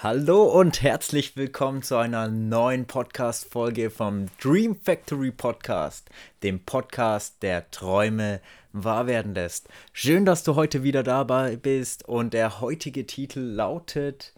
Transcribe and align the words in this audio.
Hallo 0.00 0.44
und 0.44 0.82
herzlich 0.82 1.36
willkommen 1.36 1.82
zu 1.82 1.96
einer 1.96 2.28
neuen 2.28 2.86
Podcast-Folge 2.86 3.90
vom 3.90 4.26
Dream 4.40 4.76
Factory 4.76 5.32
Podcast, 5.32 6.08
dem 6.44 6.64
Podcast, 6.64 7.42
der 7.42 7.68
Träume 7.72 8.40
wahr 8.72 9.08
werden 9.08 9.34
lässt. 9.34 9.68
Schön, 9.92 10.24
dass 10.24 10.44
du 10.44 10.54
heute 10.54 10.84
wieder 10.84 11.02
dabei 11.02 11.56
bist 11.56 12.06
und 12.06 12.32
der 12.32 12.60
heutige 12.60 13.08
Titel 13.08 13.40
lautet 13.40 14.34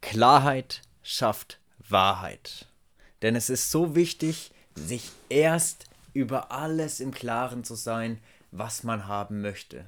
Klarheit 0.00 0.82
schafft 1.04 1.60
Wahrheit. 1.88 2.66
Denn 3.22 3.36
es 3.36 3.48
ist 3.48 3.70
so 3.70 3.94
wichtig, 3.94 4.50
sich 4.74 5.12
erst 5.28 5.84
über 6.14 6.50
alles 6.50 6.98
im 6.98 7.12
Klaren 7.12 7.62
zu 7.62 7.76
sein, 7.76 8.18
was 8.50 8.82
man 8.82 9.06
haben 9.06 9.40
möchte. 9.40 9.86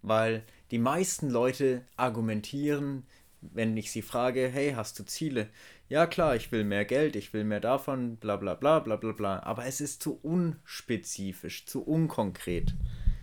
Weil 0.00 0.42
die 0.70 0.78
meisten 0.78 1.28
Leute 1.28 1.82
argumentieren, 1.98 3.04
wenn 3.52 3.76
ich 3.76 3.90
sie 3.90 4.02
frage, 4.02 4.48
hey, 4.48 4.72
hast 4.72 4.98
du 4.98 5.04
Ziele? 5.04 5.48
Ja 5.88 6.06
klar, 6.06 6.36
ich 6.36 6.50
will 6.52 6.64
mehr 6.64 6.84
Geld, 6.84 7.16
ich 7.16 7.32
will 7.32 7.44
mehr 7.44 7.60
davon, 7.60 8.16
bla 8.16 8.36
bla 8.36 8.54
bla 8.54 8.80
bla 8.80 8.96
bla 8.96 9.12
bla. 9.12 9.42
Aber 9.42 9.66
es 9.66 9.80
ist 9.80 10.02
zu 10.02 10.18
unspezifisch, 10.22 11.66
zu 11.66 11.82
unkonkret. 11.82 12.74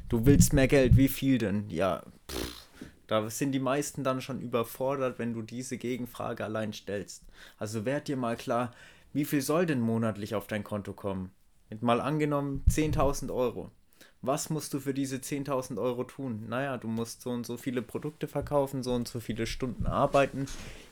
Du 0.09 0.25
willst 0.25 0.53
mehr 0.53 0.67
Geld, 0.67 0.97
wie 0.97 1.07
viel 1.07 1.37
denn? 1.37 1.69
Ja, 1.69 2.03
pff, 2.29 2.67
da 3.07 3.29
sind 3.29 3.51
die 3.51 3.59
meisten 3.59 4.03
dann 4.03 4.21
schon 4.21 4.41
überfordert, 4.41 5.19
wenn 5.19 5.33
du 5.33 5.41
diese 5.41 5.77
Gegenfrage 5.77 6.43
allein 6.43 6.73
stellst. 6.73 7.25
Also 7.57 7.85
werd 7.85 8.07
dir 8.07 8.17
mal 8.17 8.37
klar, 8.37 8.71
wie 9.13 9.25
viel 9.25 9.41
soll 9.41 9.65
denn 9.65 9.81
monatlich 9.81 10.35
auf 10.35 10.47
dein 10.47 10.63
Konto 10.63 10.93
kommen? 10.93 11.31
Mal 11.79 12.01
angenommen 12.01 12.63
10.000 12.69 13.33
Euro 13.33 13.71
was 14.21 14.49
musst 14.49 14.73
du 14.73 14.79
für 14.79 14.93
diese 14.93 15.17
10.000 15.17 15.81
Euro 15.81 16.03
tun? 16.03 16.45
Naja, 16.47 16.77
du 16.77 16.87
musst 16.87 17.21
so 17.21 17.31
und 17.31 17.45
so 17.45 17.57
viele 17.57 17.81
Produkte 17.81 18.27
verkaufen, 18.27 18.83
so 18.83 18.93
und 18.93 19.07
so 19.07 19.19
viele 19.19 19.47
Stunden 19.47 19.85
arbeiten 19.85 20.45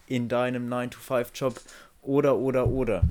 in 0.07 0.27
deinem 0.29 0.71
9-to-5-Job 0.71 1.61
oder, 2.01 2.37
oder, 2.37 2.67
oder. 2.67 3.03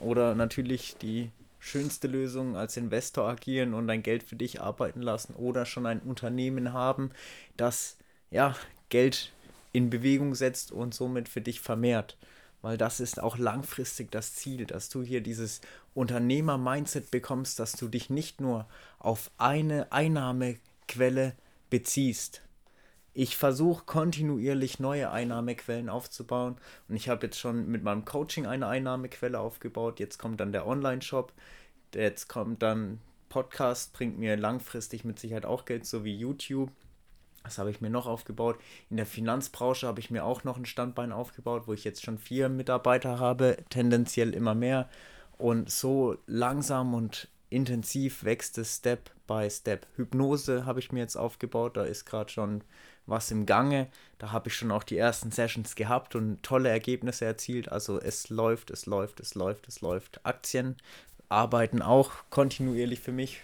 Oder 0.00 0.34
natürlich 0.34 0.96
die 0.98 1.30
schönste 1.60 2.08
Lösung 2.08 2.56
als 2.56 2.76
Investor 2.76 3.26
agieren 3.26 3.72
und 3.72 3.88
dein 3.88 4.02
Geld 4.02 4.22
für 4.22 4.36
dich 4.36 4.60
arbeiten 4.60 5.00
lassen 5.00 5.34
oder 5.34 5.64
schon 5.64 5.86
ein 5.86 6.00
Unternehmen 6.00 6.74
haben, 6.74 7.10
das 7.56 7.96
ja 8.30 8.54
Geld 8.90 9.32
in 9.72 9.88
Bewegung 9.88 10.34
setzt 10.34 10.72
und 10.72 10.94
somit 10.94 11.28
für 11.28 11.40
dich 11.40 11.60
vermehrt 11.60 12.18
weil 12.64 12.78
das 12.78 12.98
ist 12.98 13.22
auch 13.22 13.36
langfristig 13.36 14.10
das 14.10 14.32
Ziel, 14.36 14.64
dass 14.64 14.88
du 14.88 15.02
hier 15.02 15.20
dieses 15.20 15.60
Unternehmer-Mindset 15.92 17.10
bekommst, 17.10 17.58
dass 17.58 17.72
du 17.72 17.88
dich 17.88 18.08
nicht 18.08 18.40
nur 18.40 18.66
auf 18.98 19.30
eine 19.36 19.92
Einnahmequelle 19.92 21.34
beziehst. 21.68 22.40
Ich 23.12 23.36
versuche 23.36 23.84
kontinuierlich 23.84 24.80
neue 24.80 25.10
Einnahmequellen 25.10 25.90
aufzubauen 25.90 26.56
und 26.88 26.96
ich 26.96 27.10
habe 27.10 27.26
jetzt 27.26 27.38
schon 27.38 27.68
mit 27.68 27.82
meinem 27.82 28.06
Coaching 28.06 28.46
eine 28.46 28.66
Einnahmequelle 28.66 29.38
aufgebaut. 29.38 30.00
Jetzt 30.00 30.16
kommt 30.18 30.40
dann 30.40 30.52
der 30.52 30.66
Online-Shop, 30.66 31.34
jetzt 31.94 32.30
kommt 32.30 32.62
dann 32.62 32.98
Podcast, 33.28 33.92
bringt 33.92 34.18
mir 34.18 34.38
langfristig 34.38 35.04
mit 35.04 35.18
Sicherheit 35.18 35.44
auch 35.44 35.66
Geld, 35.66 35.84
so 35.84 36.02
wie 36.02 36.16
YouTube. 36.16 36.70
Was 37.44 37.58
habe 37.58 37.70
ich 37.70 37.82
mir 37.82 37.90
noch 37.90 38.06
aufgebaut? 38.06 38.58
In 38.88 38.96
der 38.96 39.06
Finanzbranche 39.06 39.86
habe 39.86 40.00
ich 40.00 40.10
mir 40.10 40.24
auch 40.24 40.44
noch 40.44 40.56
ein 40.56 40.64
Standbein 40.64 41.12
aufgebaut, 41.12 41.64
wo 41.66 41.74
ich 41.74 41.84
jetzt 41.84 42.02
schon 42.02 42.18
vier 42.18 42.48
Mitarbeiter 42.48 43.18
habe, 43.18 43.58
tendenziell 43.68 44.32
immer 44.32 44.54
mehr. 44.54 44.88
Und 45.36 45.70
so 45.70 46.16
langsam 46.26 46.94
und 46.94 47.28
intensiv 47.50 48.24
wächst 48.24 48.56
es 48.56 48.76
Step 48.76 49.10
by 49.26 49.48
Step. 49.50 49.86
Hypnose 49.96 50.64
habe 50.64 50.80
ich 50.80 50.90
mir 50.90 51.00
jetzt 51.00 51.16
aufgebaut, 51.16 51.76
da 51.76 51.84
ist 51.84 52.06
gerade 52.06 52.30
schon 52.30 52.64
was 53.06 53.30
im 53.30 53.44
Gange. 53.44 53.88
Da 54.16 54.32
habe 54.32 54.48
ich 54.48 54.56
schon 54.56 54.70
auch 54.70 54.82
die 54.82 54.96
ersten 54.96 55.30
Sessions 55.30 55.76
gehabt 55.76 56.14
und 56.16 56.42
tolle 56.42 56.70
Ergebnisse 56.70 57.26
erzielt. 57.26 57.70
Also 57.70 58.00
es 58.00 58.30
läuft, 58.30 58.70
es 58.70 58.86
läuft, 58.86 59.20
es 59.20 59.34
läuft, 59.34 59.68
es 59.68 59.82
läuft. 59.82 60.24
Aktien 60.24 60.76
arbeiten 61.28 61.82
auch 61.82 62.12
kontinuierlich 62.30 63.00
für 63.00 63.12
mich 63.12 63.42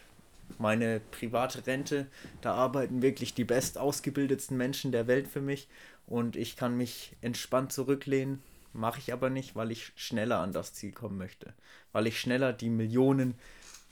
meine 0.61 1.00
private 1.00 1.66
Rente. 1.66 2.06
Da 2.43 2.54
arbeiten 2.54 3.03
wirklich 3.03 3.34
die 3.34 3.44
bestausgebildetsten 3.44 4.56
Menschen 4.56 4.93
der 4.93 5.06
Welt 5.06 5.26
für 5.26 5.41
mich 5.41 5.69
und 6.06 6.37
ich 6.37 6.56
kann 6.56 6.76
mich 6.76 7.16
entspannt 7.21 7.72
zurücklehnen. 7.72 8.43
Mache 8.72 9.00
ich 9.00 9.12
aber 9.12 9.31
nicht, 9.31 9.56
weil 9.56 9.72
ich 9.72 9.93
schneller 9.97 10.38
an 10.38 10.53
das 10.53 10.75
Ziel 10.75 10.93
kommen 10.93 11.19
möchte. 11.19 11.54
Weil 11.93 12.06
ich 12.06 12.20
schneller 12.20 12.53
die 12.53 12.69
Millionen 12.69 13.34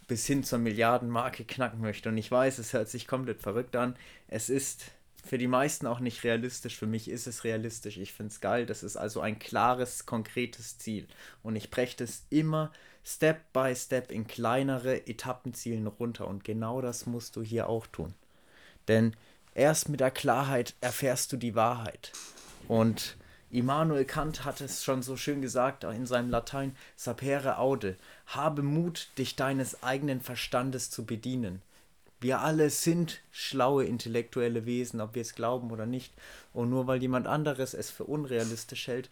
bis 0.07 0.25
hin 0.27 0.45
zur 0.45 0.59
Milliardenmarke 0.59 1.45
knacken 1.45 1.81
möchte. 1.81 2.09
Und 2.11 2.19
ich 2.19 2.31
weiß, 2.31 2.59
es 2.59 2.73
hört 2.73 2.89
sich 2.89 3.09
komplett 3.09 3.43
verrückt 3.43 3.75
an. 3.75 3.97
Es 4.29 4.51
ist 4.51 4.93
für 5.25 5.37
die 5.37 5.49
meisten 5.49 5.87
auch 5.87 6.01
nicht 6.01 6.23
realistisch. 6.23 6.77
Für 6.77 6.87
mich 6.87 7.11
ist 7.11 7.27
es 7.27 7.45
realistisch. 7.45 7.99
Ich 7.99 8.13
finde 8.13 8.33
es 8.33 8.41
geil. 8.41 8.67
Das 8.67 8.83
ist 8.83 8.97
also 8.97 9.21
ein 9.21 9.39
klares, 9.39 10.07
konkretes 10.07 10.79
Ziel. 10.79 11.09
Und 11.43 11.57
ich 11.57 11.71
breche 11.71 11.97
das 11.97 12.25
immer 12.31 12.73
Step 13.11 13.55
by 13.55 13.75
Step 13.75 14.13
in 14.13 14.27
kleinere 14.27 15.07
Etappenzielen 15.07 15.87
runter. 15.87 16.29
Und 16.29 16.45
genau 16.45 16.83
das 16.83 17.07
musst 17.07 17.37
du 17.37 17.43
hier 17.43 17.69
auch 17.69 17.87
tun. 17.87 18.13
Denn 18.87 19.17
erst 19.55 19.89
mit 19.89 20.01
der 20.01 20.11
Klarheit 20.11 20.75
erfährst 20.83 21.33
du 21.33 21.39
die 21.39 21.55
Wahrheit. 21.55 22.13
Und 22.69 23.17
Immanuel 23.51 24.05
Kant 24.05 24.45
hat 24.45 24.61
es 24.61 24.85
schon 24.85 25.03
so 25.03 25.17
schön 25.17 25.41
gesagt 25.41 25.85
in 25.85 26.05
seinem 26.05 26.29
Latein, 26.29 26.77
sapere 26.97 27.57
aude, 27.57 27.97
habe 28.27 28.61
Mut, 28.63 29.09
dich 29.17 29.37
deines 29.37 29.83
eigenen 29.83 30.21
Verstandes 30.21 30.91
zu 30.91 31.07
bedienen. 31.07 31.63
Wir 32.21 32.41
alle 32.41 32.69
sind 32.69 33.21
schlaue 33.31 33.85
intellektuelle 33.85 34.67
Wesen, 34.67 35.01
ob 35.01 35.15
wir 35.15 35.23
es 35.23 35.35
glauben 35.35 35.71
oder 35.71 35.87
nicht. 35.87 36.13
Und 36.53 36.69
nur 36.69 36.87
weil 36.87 37.01
jemand 37.01 37.27
anderes 37.27 37.73
es 37.73 37.91
für 37.91 38.05
unrealistisch 38.05 38.87
hält, 38.87 39.09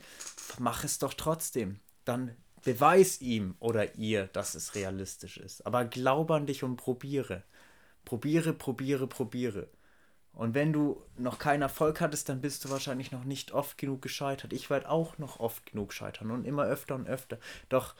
mach 0.58 0.84
es 0.84 0.98
doch 0.98 1.14
trotzdem. 1.14 1.78
Dann 2.04 2.36
beweis 2.66 3.20
ihm 3.20 3.54
oder 3.60 3.94
ihr, 3.94 4.26
dass 4.26 4.56
es 4.56 4.74
realistisch 4.74 5.36
ist. 5.36 5.64
Aber 5.64 5.84
glaube 5.84 6.34
an 6.34 6.46
dich 6.46 6.64
und 6.64 6.74
probiere. 6.74 7.44
Probiere, 8.04 8.52
probiere, 8.52 9.06
probiere. 9.06 9.68
Und 10.32 10.54
wenn 10.54 10.72
du 10.72 11.00
noch 11.16 11.38
keinen 11.38 11.62
Erfolg 11.62 12.00
hattest, 12.00 12.28
dann 12.28 12.40
bist 12.40 12.64
du 12.64 12.70
wahrscheinlich 12.70 13.12
noch 13.12 13.22
nicht 13.22 13.52
oft 13.52 13.78
genug 13.78 14.02
gescheitert. 14.02 14.52
Ich 14.52 14.68
werde 14.68 14.90
auch 14.90 15.16
noch 15.16 15.38
oft 15.38 15.64
genug 15.66 15.92
scheitern 15.92 16.32
und 16.32 16.44
immer 16.44 16.64
öfter 16.64 16.96
und 16.96 17.06
öfter. 17.06 17.38
Doch 17.68 17.94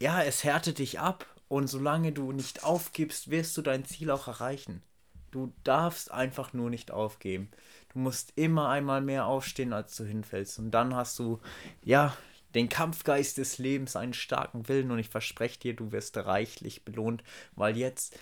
ja, 0.00 0.22
es 0.22 0.44
härtet 0.44 0.78
dich 0.78 1.00
ab 1.00 1.26
und 1.48 1.66
solange 1.66 2.12
du 2.12 2.30
nicht 2.30 2.62
aufgibst, 2.62 3.30
wirst 3.30 3.56
du 3.56 3.62
dein 3.62 3.84
Ziel 3.84 4.12
auch 4.12 4.28
erreichen. 4.28 4.84
Du 5.32 5.52
darfst 5.64 6.12
einfach 6.12 6.52
nur 6.52 6.70
nicht 6.70 6.92
aufgeben. 6.92 7.50
Du 7.92 7.98
musst 7.98 8.34
immer 8.36 8.68
einmal 8.68 9.00
mehr 9.00 9.26
aufstehen, 9.26 9.72
als 9.72 9.96
du 9.96 10.04
hinfällst. 10.04 10.60
Und 10.60 10.70
dann 10.70 10.94
hast 10.94 11.18
du, 11.18 11.40
ja, 11.82 12.16
den 12.54 12.68
Kampfgeist 12.68 13.38
des 13.38 13.58
Lebens, 13.58 13.96
einen 13.96 14.14
starken 14.14 14.68
Willen. 14.68 14.90
Und 14.90 14.98
ich 14.98 15.08
verspreche 15.08 15.58
dir, 15.58 15.74
du 15.74 15.92
wirst 15.92 16.16
reichlich 16.16 16.84
belohnt, 16.84 17.22
weil 17.54 17.76
jetzt 17.76 18.18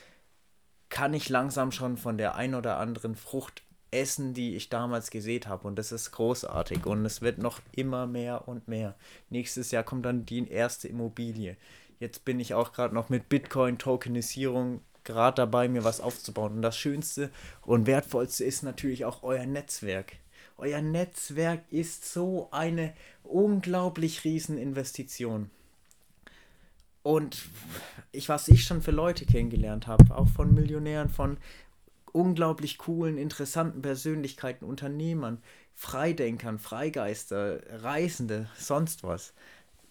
kann 0.88 1.14
ich 1.14 1.28
langsam 1.28 1.72
schon 1.72 1.96
von 1.96 2.18
der 2.18 2.34
ein 2.34 2.54
oder 2.54 2.78
anderen 2.78 3.14
Frucht 3.16 3.62
essen, 3.90 4.34
die 4.34 4.56
ich 4.56 4.68
damals 4.68 5.10
gesät 5.10 5.46
habe. 5.46 5.66
Und 5.66 5.76
das 5.76 5.92
ist 5.92 6.10
großartig. 6.12 6.86
Und 6.86 7.04
es 7.06 7.22
wird 7.22 7.38
noch 7.38 7.60
immer 7.72 8.06
mehr 8.06 8.48
und 8.48 8.68
mehr. 8.68 8.96
Nächstes 9.30 9.70
Jahr 9.70 9.84
kommt 9.84 10.04
dann 10.04 10.26
die 10.26 10.48
erste 10.48 10.88
Immobilie. 10.88 11.56
Jetzt 12.00 12.24
bin 12.24 12.40
ich 12.40 12.54
auch 12.54 12.72
gerade 12.72 12.94
noch 12.94 13.08
mit 13.08 13.28
Bitcoin-Tokenisierung 13.28 14.82
gerade 15.04 15.36
dabei, 15.36 15.68
mir 15.68 15.84
was 15.84 16.00
aufzubauen. 16.00 16.54
Und 16.54 16.62
das 16.62 16.76
Schönste 16.76 17.30
und 17.62 17.86
Wertvollste 17.86 18.44
ist 18.44 18.62
natürlich 18.62 19.04
auch 19.04 19.22
euer 19.22 19.46
Netzwerk. 19.46 20.16
Euer 20.56 20.82
Netzwerk 20.82 21.64
ist 21.70 22.10
so 22.12 22.48
eine 22.50 22.94
unglaublich 23.22 24.24
riesen 24.24 24.58
Investition. 24.58 25.50
Und 27.02 27.44
ich, 28.12 28.28
was 28.28 28.48
ich 28.48 28.64
schon 28.64 28.80
für 28.80 28.90
Leute 28.90 29.26
kennengelernt 29.26 29.86
habe, 29.86 30.16
auch 30.16 30.28
von 30.28 30.54
Millionären, 30.54 31.10
von 31.10 31.36
unglaublich 32.12 32.78
coolen, 32.78 33.18
interessanten 33.18 33.82
Persönlichkeiten, 33.82 34.64
Unternehmern, 34.64 35.42
Freidenkern, 35.74 36.58
Freigeister, 36.58 37.60
Reisende, 37.82 38.48
sonst 38.56 39.02
was. 39.02 39.34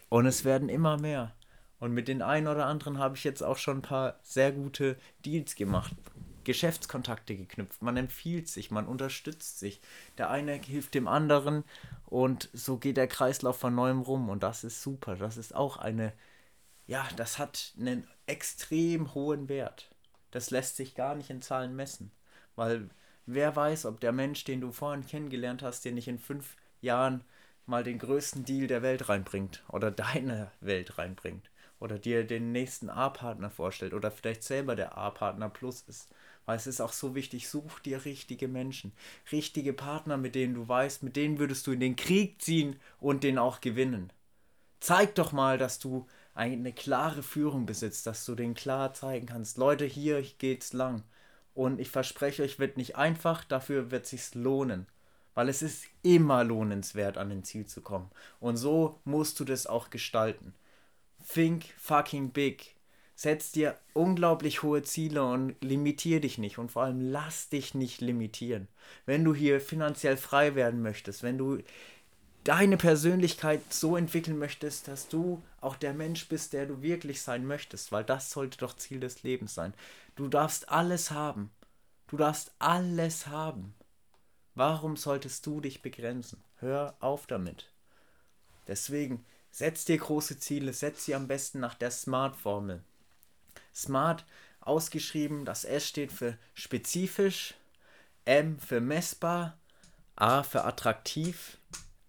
Und 0.10 0.26
es 0.26 0.46
werden 0.46 0.70
immer 0.70 0.98
mehr. 0.98 1.34
Und 1.80 1.92
mit 1.92 2.08
den 2.08 2.22
einen 2.22 2.48
oder 2.48 2.66
anderen 2.66 2.98
habe 2.98 3.18
ich 3.18 3.26
jetzt 3.26 3.44
auch 3.44 3.58
schon 3.58 3.80
ein 3.80 3.82
paar 3.82 4.18
sehr 4.24 4.54
gute 4.54 4.96
Deals 5.26 5.56
gemacht. 5.56 5.94
Geschäftskontakte 6.44 7.36
geknüpft. 7.36 7.82
Man 7.82 7.98
empfiehlt 7.98 8.48
sich, 8.48 8.72
man 8.72 8.88
unterstützt 8.88 9.60
sich. 9.60 9.82
Der 10.18 10.30
eine 10.30 10.54
hilft 10.54 10.94
dem 10.94 11.08
anderen 11.08 11.64
und 12.06 12.50
so 12.54 12.78
geht 12.78 12.98
der 12.98 13.08
Kreislauf 13.08 13.58
von 13.58 13.76
neuem 13.76 14.02
rum. 14.02 14.30
Und 14.30 14.44
das 14.44 14.64
ist 14.64 14.82
super. 14.82 15.16
Das 15.16 15.38
ist 15.38 15.56
auch 15.56 15.78
eine, 15.78 16.14
ja, 16.88 17.08
das 17.18 17.40
hat 17.40 17.74
einen 17.80 18.08
extrem 18.28 19.14
hohen 19.14 19.50
Wert. 19.50 19.92
Das 20.32 20.52
lässt 20.52 20.78
sich 20.78 20.96
gar 20.96 21.16
nicht 21.16 21.30
in 21.30 21.42
Zahlen 21.42 21.76
messen. 21.76 22.12
Weil 22.56 22.90
wer 23.26 23.56
weiß, 23.56 23.86
ob 23.86 24.00
der 24.00 24.12
Mensch, 24.12 24.44
den 24.44 24.62
du 24.62 24.72
vorhin 24.72 25.06
kennengelernt 25.06 25.62
hast, 25.64 25.86
dir 25.86 25.92
nicht 25.92 26.08
in 26.08 26.20
fünf 26.20 26.56
Jahren 26.82 27.24
mal 27.66 27.84
den 27.84 28.00
größten 28.00 28.46
Deal 28.46 28.68
der 28.68 28.82
Welt 28.82 29.10
reinbringt 29.10 29.64
oder 29.70 29.92
deine 29.92 30.52
Welt 30.60 30.98
reinbringt 30.98 31.50
oder 31.80 32.00
dir 32.00 32.26
den 32.26 32.52
nächsten 32.52 32.90
A-Partner 32.90 33.50
vorstellt 33.50 33.94
oder 33.94 34.10
vielleicht 34.12 34.44
selber 34.44 34.76
der 34.76 34.98
A-Partner 34.98 35.50
plus 35.50 35.82
ist. 35.82 36.10
Weil 36.46 36.58
es 36.58 36.68
ist 36.68 36.82
auch 36.82 36.94
so 36.94 37.16
wichtig, 37.16 37.48
such 37.48 37.80
dir 37.80 38.04
richtige 38.06 38.48
Menschen, 38.48 38.92
richtige 39.32 39.74
Partner, 39.74 40.18
mit 40.18 40.36
denen 40.36 40.56
du 40.56 40.68
weißt, 40.68 41.04
mit 41.04 41.16
denen 41.16 41.40
würdest 41.40 41.66
du 41.68 41.72
in 41.72 41.80
den 41.80 41.96
Krieg 41.96 42.42
ziehen 42.42 42.78
und 43.00 43.24
den 43.24 43.38
auch 43.38 43.62
gewinnen. 43.62 44.12
Zeig 44.80 45.16
doch 45.16 45.32
mal, 45.32 45.58
dass 45.58 45.80
du 45.80 46.08
eine 46.34 46.74
klare 46.74 47.24
Führung 47.24 47.66
besitzt, 47.66 48.08
dass 48.08 48.26
du 48.26 48.36
den 48.36 48.54
klar 48.56 48.94
zeigen 48.94 49.28
kannst. 49.28 49.58
Leute, 49.58 49.86
hier 49.86 50.22
geht's 50.40 50.74
lang. 50.74 51.04
Und 51.54 51.80
ich 51.80 51.90
verspreche 51.90 52.44
euch, 52.44 52.60
wird 52.60 52.78
nicht 52.78 52.96
einfach, 52.96 53.46
dafür 53.46 53.92
wird 53.92 54.08
sich's 54.08 54.34
lohnen. 54.34 54.88
Weil 55.36 55.50
es 55.50 55.62
ist 55.62 55.86
immer 56.02 56.44
lohnenswert, 56.44 57.18
an 57.18 57.30
den 57.30 57.44
Ziel 57.44 57.66
zu 57.66 57.82
kommen. 57.82 58.12
Und 58.40 58.58
so 58.58 59.00
musst 59.04 59.40
du 59.40 59.46
das 59.46 59.68
auch 59.68 59.90
gestalten. 59.90 60.54
Think 61.28 61.66
fucking 61.78 62.32
big. 62.32 62.76
Setz 63.16 63.52
dir 63.52 63.78
unglaublich 63.94 64.64
hohe 64.64 64.82
Ziele 64.84 65.24
und 65.24 65.56
limitier 65.62 66.20
dich 66.20 66.38
nicht. 66.38 66.58
Und 66.58 66.72
vor 66.72 66.84
allem 66.84 67.00
lass 67.00 67.50
dich 67.50 67.76
nicht 67.76 68.02
limitieren. 68.02 68.68
Wenn 69.06 69.24
du 69.24 69.34
hier 69.36 69.62
finanziell 69.62 70.18
frei 70.18 70.56
werden 70.56 70.82
möchtest, 70.82 71.24
wenn 71.24 71.38
du 71.38 71.60
deine 72.44 72.78
Persönlichkeit 72.78 73.62
so 73.72 73.96
entwickeln 73.96 74.38
möchtest, 74.38 74.88
dass 74.88 75.08
du 75.08 75.42
auch 75.62 75.76
der 75.76 75.94
Mensch 75.94 76.28
bist, 76.28 76.54
der 76.54 76.66
du 76.66 76.82
wirklich 76.82 77.22
sein 77.22 77.46
möchtest, 77.46 77.92
weil 77.92 78.04
das 78.04 78.32
sollte 78.32 78.58
doch 78.58 78.76
Ziel 78.76 79.00
des 79.00 79.24
Lebens 79.24 79.54
sein. 79.54 79.74
Du 80.16 80.28
darfst 80.28 80.70
alles 80.70 81.12
haben. 81.12 81.52
Du 82.08 82.18
darfst 82.18 82.52
alles 82.60 83.28
haben. 83.28 83.74
Warum 84.56 84.98
solltest 84.98 85.46
du 85.46 85.62
dich 85.62 85.82
begrenzen? 85.82 86.44
Hör 86.60 86.96
auf 87.00 87.26
damit. 87.28 87.72
Deswegen 88.68 89.26
setz 89.52 89.86
dir 89.86 89.98
große 89.98 90.38
Ziele, 90.40 90.74
setz 90.74 91.06
sie 91.06 91.16
am 91.16 91.28
besten 91.28 91.60
nach 91.60 91.76
der 91.76 91.92
SMART-Formel. 91.92 92.84
SMART 93.74 94.26
ausgeschrieben, 94.62 95.46
das 95.46 95.66
S 95.66 95.88
steht 95.88 96.12
für 96.12 96.38
spezifisch, 96.54 97.56
M 98.26 98.60
für 98.60 98.80
messbar, 98.80 99.58
A 100.16 100.44
für 100.44 100.64
attraktiv, 100.64 101.58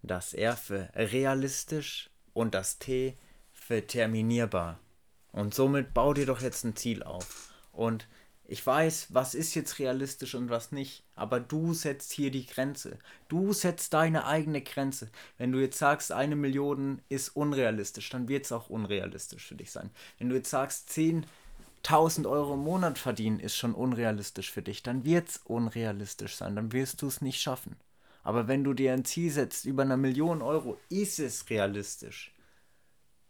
das 0.03 0.33
R 0.33 0.55
für 0.55 0.89
realistisch 0.95 2.09
und 2.33 2.53
das 2.53 2.79
T 2.79 3.17
für 3.51 3.85
terminierbar. 3.85 4.79
Und 5.31 5.53
somit 5.53 5.93
bau 5.93 6.13
dir 6.13 6.25
doch 6.25 6.41
jetzt 6.41 6.63
ein 6.63 6.75
Ziel 6.75 7.03
auf. 7.03 7.51
Und 7.73 8.07
ich 8.47 8.65
weiß, 8.65 9.07
was 9.09 9.33
ist 9.33 9.55
jetzt 9.55 9.79
realistisch 9.79 10.35
und 10.35 10.49
was 10.49 10.71
nicht, 10.71 11.03
aber 11.15 11.39
du 11.39 11.73
setzt 11.73 12.11
hier 12.11 12.29
die 12.29 12.45
Grenze. 12.45 12.99
Du 13.27 13.53
setzt 13.53 13.93
deine 13.93 14.27
eigene 14.27 14.61
Grenze. 14.61 15.09
Wenn 15.37 15.51
du 15.51 15.59
jetzt 15.59 15.79
sagst, 15.79 16.11
eine 16.11 16.35
Million 16.35 17.01
ist 17.09 17.29
unrealistisch, 17.29 18.09
dann 18.11 18.27
wird 18.27 18.45
es 18.45 18.51
auch 18.51 18.69
unrealistisch 18.69 19.47
für 19.47 19.55
dich 19.55 19.71
sein. 19.71 19.89
Wenn 20.19 20.29
du 20.29 20.35
jetzt 20.35 20.51
sagst, 20.51 20.91
10.000 21.85 22.27
Euro 22.27 22.55
im 22.55 22.61
Monat 22.61 22.97
verdienen 22.97 23.39
ist 23.39 23.55
schon 23.55 23.75
unrealistisch 23.75 24.49
für 24.51 24.63
dich, 24.63 24.81
dann 24.81 25.05
wird 25.05 25.29
es 25.29 25.37
unrealistisch 25.37 26.35
sein, 26.35 26.55
dann 26.55 26.71
wirst 26.71 27.03
du 27.03 27.07
es 27.07 27.21
nicht 27.21 27.39
schaffen. 27.39 27.75
Aber 28.23 28.47
wenn 28.47 28.63
du 28.63 28.73
dir 28.73 28.91
ein 28.91 29.05
Ziel 29.05 29.31
setzt 29.31 29.65
über 29.65 29.83
eine 29.83 29.95
Million 29.95 30.41
Euro, 30.41 30.79
ist 30.89 31.19
es 31.19 31.47
realistisch. 31.51 32.33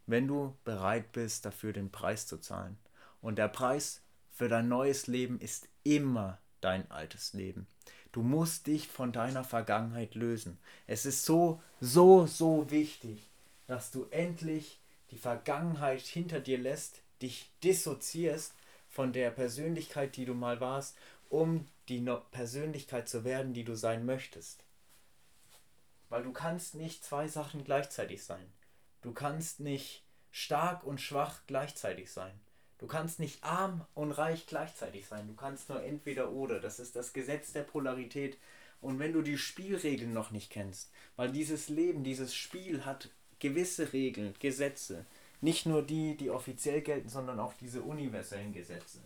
Wenn 0.07 0.25
du 0.27 0.55
bereit 0.63 1.11
bist, 1.11 1.43
dafür 1.43 1.73
den 1.73 1.91
Preis 1.91 2.27
zu 2.27 2.37
zahlen. 2.37 2.77
Und 3.21 3.37
der 3.37 3.49
Preis 3.49 4.01
für 4.31 4.47
dein 4.47 4.69
neues 4.69 5.07
Leben 5.07 5.41
ist 5.41 5.67
immer 5.83 6.39
dein 6.61 6.89
altes 6.89 7.33
Leben. 7.33 7.67
Du 8.13 8.21
musst 8.21 8.67
dich 8.67 8.87
von 8.87 9.11
deiner 9.11 9.43
Vergangenheit 9.43 10.15
lösen. 10.15 10.59
Es 10.87 11.05
ist 11.05 11.25
so, 11.25 11.61
so, 11.81 12.25
so 12.25 12.71
wichtig, 12.71 13.29
dass 13.67 13.91
du 13.91 14.05
endlich 14.11 14.79
die 15.11 15.17
Vergangenheit 15.17 16.01
hinter 16.01 16.39
dir 16.39 16.57
lässt, 16.57 17.01
dich 17.25 17.49
dissoziierst 17.63 18.53
von 18.87 19.11
der 19.11 19.31
Persönlichkeit, 19.31 20.15
die 20.15 20.25
du 20.25 20.33
mal 20.33 20.61
warst, 20.61 20.95
um 21.29 21.67
die 21.89 22.05
Persönlichkeit 22.31 23.09
zu 23.09 23.23
werden, 23.23 23.53
die 23.53 23.63
du 23.63 23.75
sein 23.75 24.05
möchtest. 24.05 24.63
Weil 26.09 26.23
du 26.23 26.31
kannst 26.31 26.75
nicht 26.75 27.03
zwei 27.03 27.27
Sachen 27.27 27.63
gleichzeitig 27.63 28.23
sein. 28.23 28.45
Du 29.01 29.11
kannst 29.11 29.59
nicht 29.59 30.03
stark 30.31 30.83
und 30.83 31.01
schwach 31.01 31.41
gleichzeitig 31.47 32.11
sein. 32.11 32.39
Du 32.77 32.87
kannst 32.87 33.19
nicht 33.19 33.43
arm 33.43 33.85
und 33.95 34.11
reich 34.11 34.45
gleichzeitig 34.45 35.07
sein. 35.07 35.27
Du 35.27 35.33
kannst 35.33 35.69
nur 35.69 35.81
entweder 35.81 36.31
oder. 36.31 36.59
Das 36.59 36.79
ist 36.79 36.95
das 36.95 37.13
Gesetz 37.13 37.53
der 37.53 37.63
Polarität. 37.63 38.37
Und 38.81 38.99
wenn 38.99 39.13
du 39.13 39.21
die 39.21 39.37
Spielregeln 39.37 40.13
noch 40.13 40.31
nicht 40.31 40.51
kennst, 40.51 40.91
weil 41.15 41.31
dieses 41.31 41.69
Leben, 41.69 42.03
dieses 42.03 42.35
Spiel 42.35 42.85
hat 42.85 43.09
gewisse 43.39 43.93
Regeln, 43.93 44.35
Gesetze. 44.39 45.05
Nicht 45.41 45.65
nur 45.65 45.83
die, 45.83 46.17
die 46.17 46.29
offiziell 46.29 46.81
gelten, 46.81 47.09
sondern 47.09 47.39
auch 47.39 47.53
diese 47.53 47.81
universellen 47.81 48.53
Gesetze. 48.53 48.99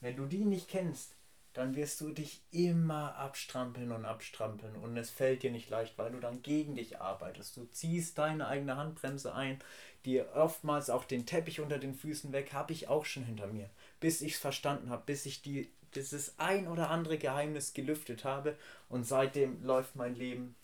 Wenn 0.00 0.16
du 0.16 0.26
die 0.26 0.44
nicht 0.44 0.68
kennst, 0.68 1.14
dann 1.52 1.74
wirst 1.74 2.00
du 2.00 2.10
dich 2.10 2.40
immer 2.52 3.16
abstrampeln 3.16 3.90
und 3.90 4.04
abstrampeln 4.04 4.76
und 4.76 4.96
es 4.96 5.10
fällt 5.10 5.42
dir 5.42 5.50
nicht 5.50 5.68
leicht, 5.68 5.98
weil 5.98 6.12
du 6.12 6.20
dann 6.20 6.42
gegen 6.42 6.76
dich 6.76 7.00
arbeitest. 7.00 7.56
Du 7.56 7.64
ziehst 7.64 8.18
deine 8.18 8.46
eigene 8.46 8.76
Handbremse 8.76 9.34
ein, 9.34 9.58
dir 10.04 10.32
oftmals 10.34 10.90
auch 10.90 11.04
den 11.04 11.26
Teppich 11.26 11.60
unter 11.60 11.78
den 11.78 11.94
Füßen 11.94 12.32
weg, 12.32 12.52
habe 12.52 12.72
ich 12.72 12.88
auch 12.88 13.04
schon 13.04 13.24
hinter 13.24 13.48
mir, 13.48 13.68
bis 13.98 14.22
ich 14.22 14.34
es 14.34 14.38
verstanden 14.38 14.90
habe, 14.90 15.02
bis 15.06 15.26
ich 15.26 15.42
die, 15.42 15.68
dieses 15.96 16.38
ein 16.38 16.68
oder 16.68 16.88
andere 16.88 17.18
Geheimnis 17.18 17.74
gelüftet 17.74 18.24
habe 18.24 18.56
und 18.88 19.04
seitdem 19.04 19.62
läuft 19.64 19.96
mein 19.96 20.14
Leben 20.14 20.54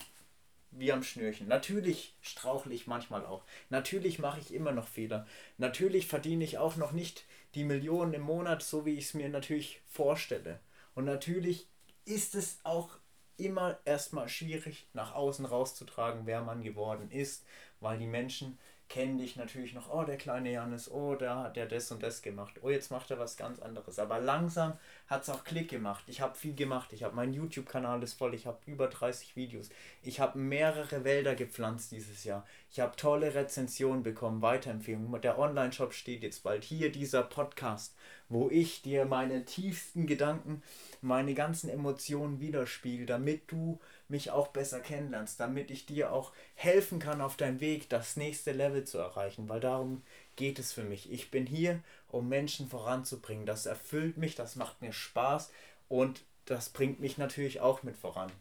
wie 0.71 0.91
am 0.91 1.03
Schnürchen. 1.03 1.47
Natürlich 1.47 2.15
strauchle 2.21 2.73
ich 2.73 2.87
manchmal 2.87 3.25
auch. 3.25 3.43
Natürlich 3.69 4.19
mache 4.19 4.39
ich 4.39 4.53
immer 4.53 4.71
noch 4.71 4.87
Fehler. 4.87 5.25
Natürlich 5.57 6.07
verdiene 6.07 6.43
ich 6.43 6.57
auch 6.57 6.75
noch 6.75 6.91
nicht 6.91 7.25
die 7.55 7.63
Millionen 7.63 8.13
im 8.13 8.21
Monat, 8.21 8.61
so 8.61 8.85
wie 8.85 8.93
ich 8.93 9.05
es 9.05 9.13
mir 9.13 9.29
natürlich 9.29 9.81
vorstelle. 9.87 10.59
Und 10.95 11.05
natürlich 11.05 11.67
ist 12.05 12.35
es 12.35 12.59
auch 12.63 12.97
immer 13.37 13.79
erstmal 13.85 14.29
schwierig, 14.29 14.87
nach 14.93 15.13
außen 15.13 15.45
rauszutragen, 15.45 16.25
wer 16.25 16.41
man 16.41 16.63
geworden 16.63 17.11
ist, 17.11 17.45
weil 17.79 17.97
die 17.99 18.07
Menschen 18.07 18.57
kennen 18.89 19.17
dich 19.17 19.35
natürlich 19.35 19.73
noch, 19.73 19.93
oh, 19.93 20.03
der 20.03 20.17
kleine 20.17 20.51
Janis, 20.51 20.89
oh, 20.89 21.15
da 21.15 21.43
hat 21.43 21.55
der 21.55 21.65
das 21.65 21.91
und 21.91 22.01
das 22.03 22.21
gemacht, 22.21 22.55
oh, 22.61 22.69
jetzt 22.69 22.91
macht 22.91 23.11
er 23.11 23.19
was 23.19 23.37
ganz 23.37 23.59
anderes. 23.59 23.99
Aber 23.99 24.19
langsam 24.19 24.73
hat 25.07 25.23
es 25.23 25.29
auch 25.29 25.43
Klick 25.43 25.69
gemacht. 25.69 26.03
Ich 26.07 26.21
habe 26.21 26.35
viel 26.35 26.55
gemacht. 26.55 26.93
Ich 26.93 27.03
habe 27.03 27.15
mein 27.15 27.33
YouTube-Kanal 27.33 28.01
ist 28.03 28.13
voll. 28.13 28.33
Ich 28.33 28.45
habe 28.45 28.59
über 28.65 28.87
30 28.87 29.35
Videos. 29.35 29.69
Ich 30.03 30.19
habe 30.19 30.37
mehrere 30.37 31.03
Wälder 31.03 31.35
gepflanzt 31.35 31.91
dieses 31.91 32.23
Jahr. 32.23 32.45
Ich 32.69 32.79
habe 32.79 32.95
tolle 32.95 33.33
Rezensionen 33.33 34.03
bekommen, 34.03 34.41
Weiterempfehlungen. 34.41 35.21
Der 35.21 35.39
Online-Shop 35.39 35.93
steht 35.93 36.23
jetzt 36.23 36.43
bald. 36.43 36.63
Hier 36.63 36.91
dieser 36.91 37.23
Podcast 37.23 37.95
wo 38.29 38.49
ich 38.49 38.81
dir 38.81 39.05
meine 39.05 39.45
tiefsten 39.45 40.05
Gedanken, 40.05 40.61
meine 41.01 41.33
ganzen 41.33 41.69
Emotionen 41.69 42.39
widerspiegel, 42.39 43.05
damit 43.05 43.49
du 43.51 43.79
mich 44.09 44.31
auch 44.31 44.47
besser 44.47 44.79
kennenlernst, 44.79 45.39
damit 45.39 45.71
ich 45.71 45.85
dir 45.85 46.11
auch 46.11 46.33
helfen 46.55 46.99
kann 46.99 47.21
auf 47.21 47.37
deinem 47.37 47.61
Weg, 47.61 47.89
das 47.89 48.17
nächste 48.17 48.51
Level 48.51 48.83
zu 48.83 48.97
erreichen, 48.97 49.47
weil 49.47 49.59
darum 49.59 50.03
geht 50.35 50.59
es 50.59 50.73
für 50.73 50.83
mich. 50.83 51.11
Ich 51.11 51.31
bin 51.31 51.45
hier, 51.45 51.79
um 52.09 52.27
Menschen 52.27 52.69
voranzubringen. 52.69 53.45
Das 53.45 53.65
erfüllt 53.65 54.17
mich, 54.17 54.35
das 54.35 54.55
macht 54.55 54.81
mir 54.81 54.93
Spaß 54.93 55.51
und 55.87 56.23
das 56.45 56.69
bringt 56.69 56.99
mich 56.99 57.17
natürlich 57.17 57.59
auch 57.61 57.83
mit 57.83 57.97
voran. 57.97 58.31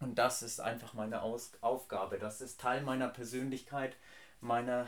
Und 0.00 0.16
das 0.16 0.42
ist 0.42 0.60
einfach 0.60 0.94
meine 0.94 1.22
Aus 1.22 1.52
Aufgabe. 1.60 2.18
Das 2.18 2.40
ist 2.40 2.60
Teil 2.60 2.82
meiner 2.82 3.08
Persönlichkeit, 3.08 3.96
meiner 4.40 4.86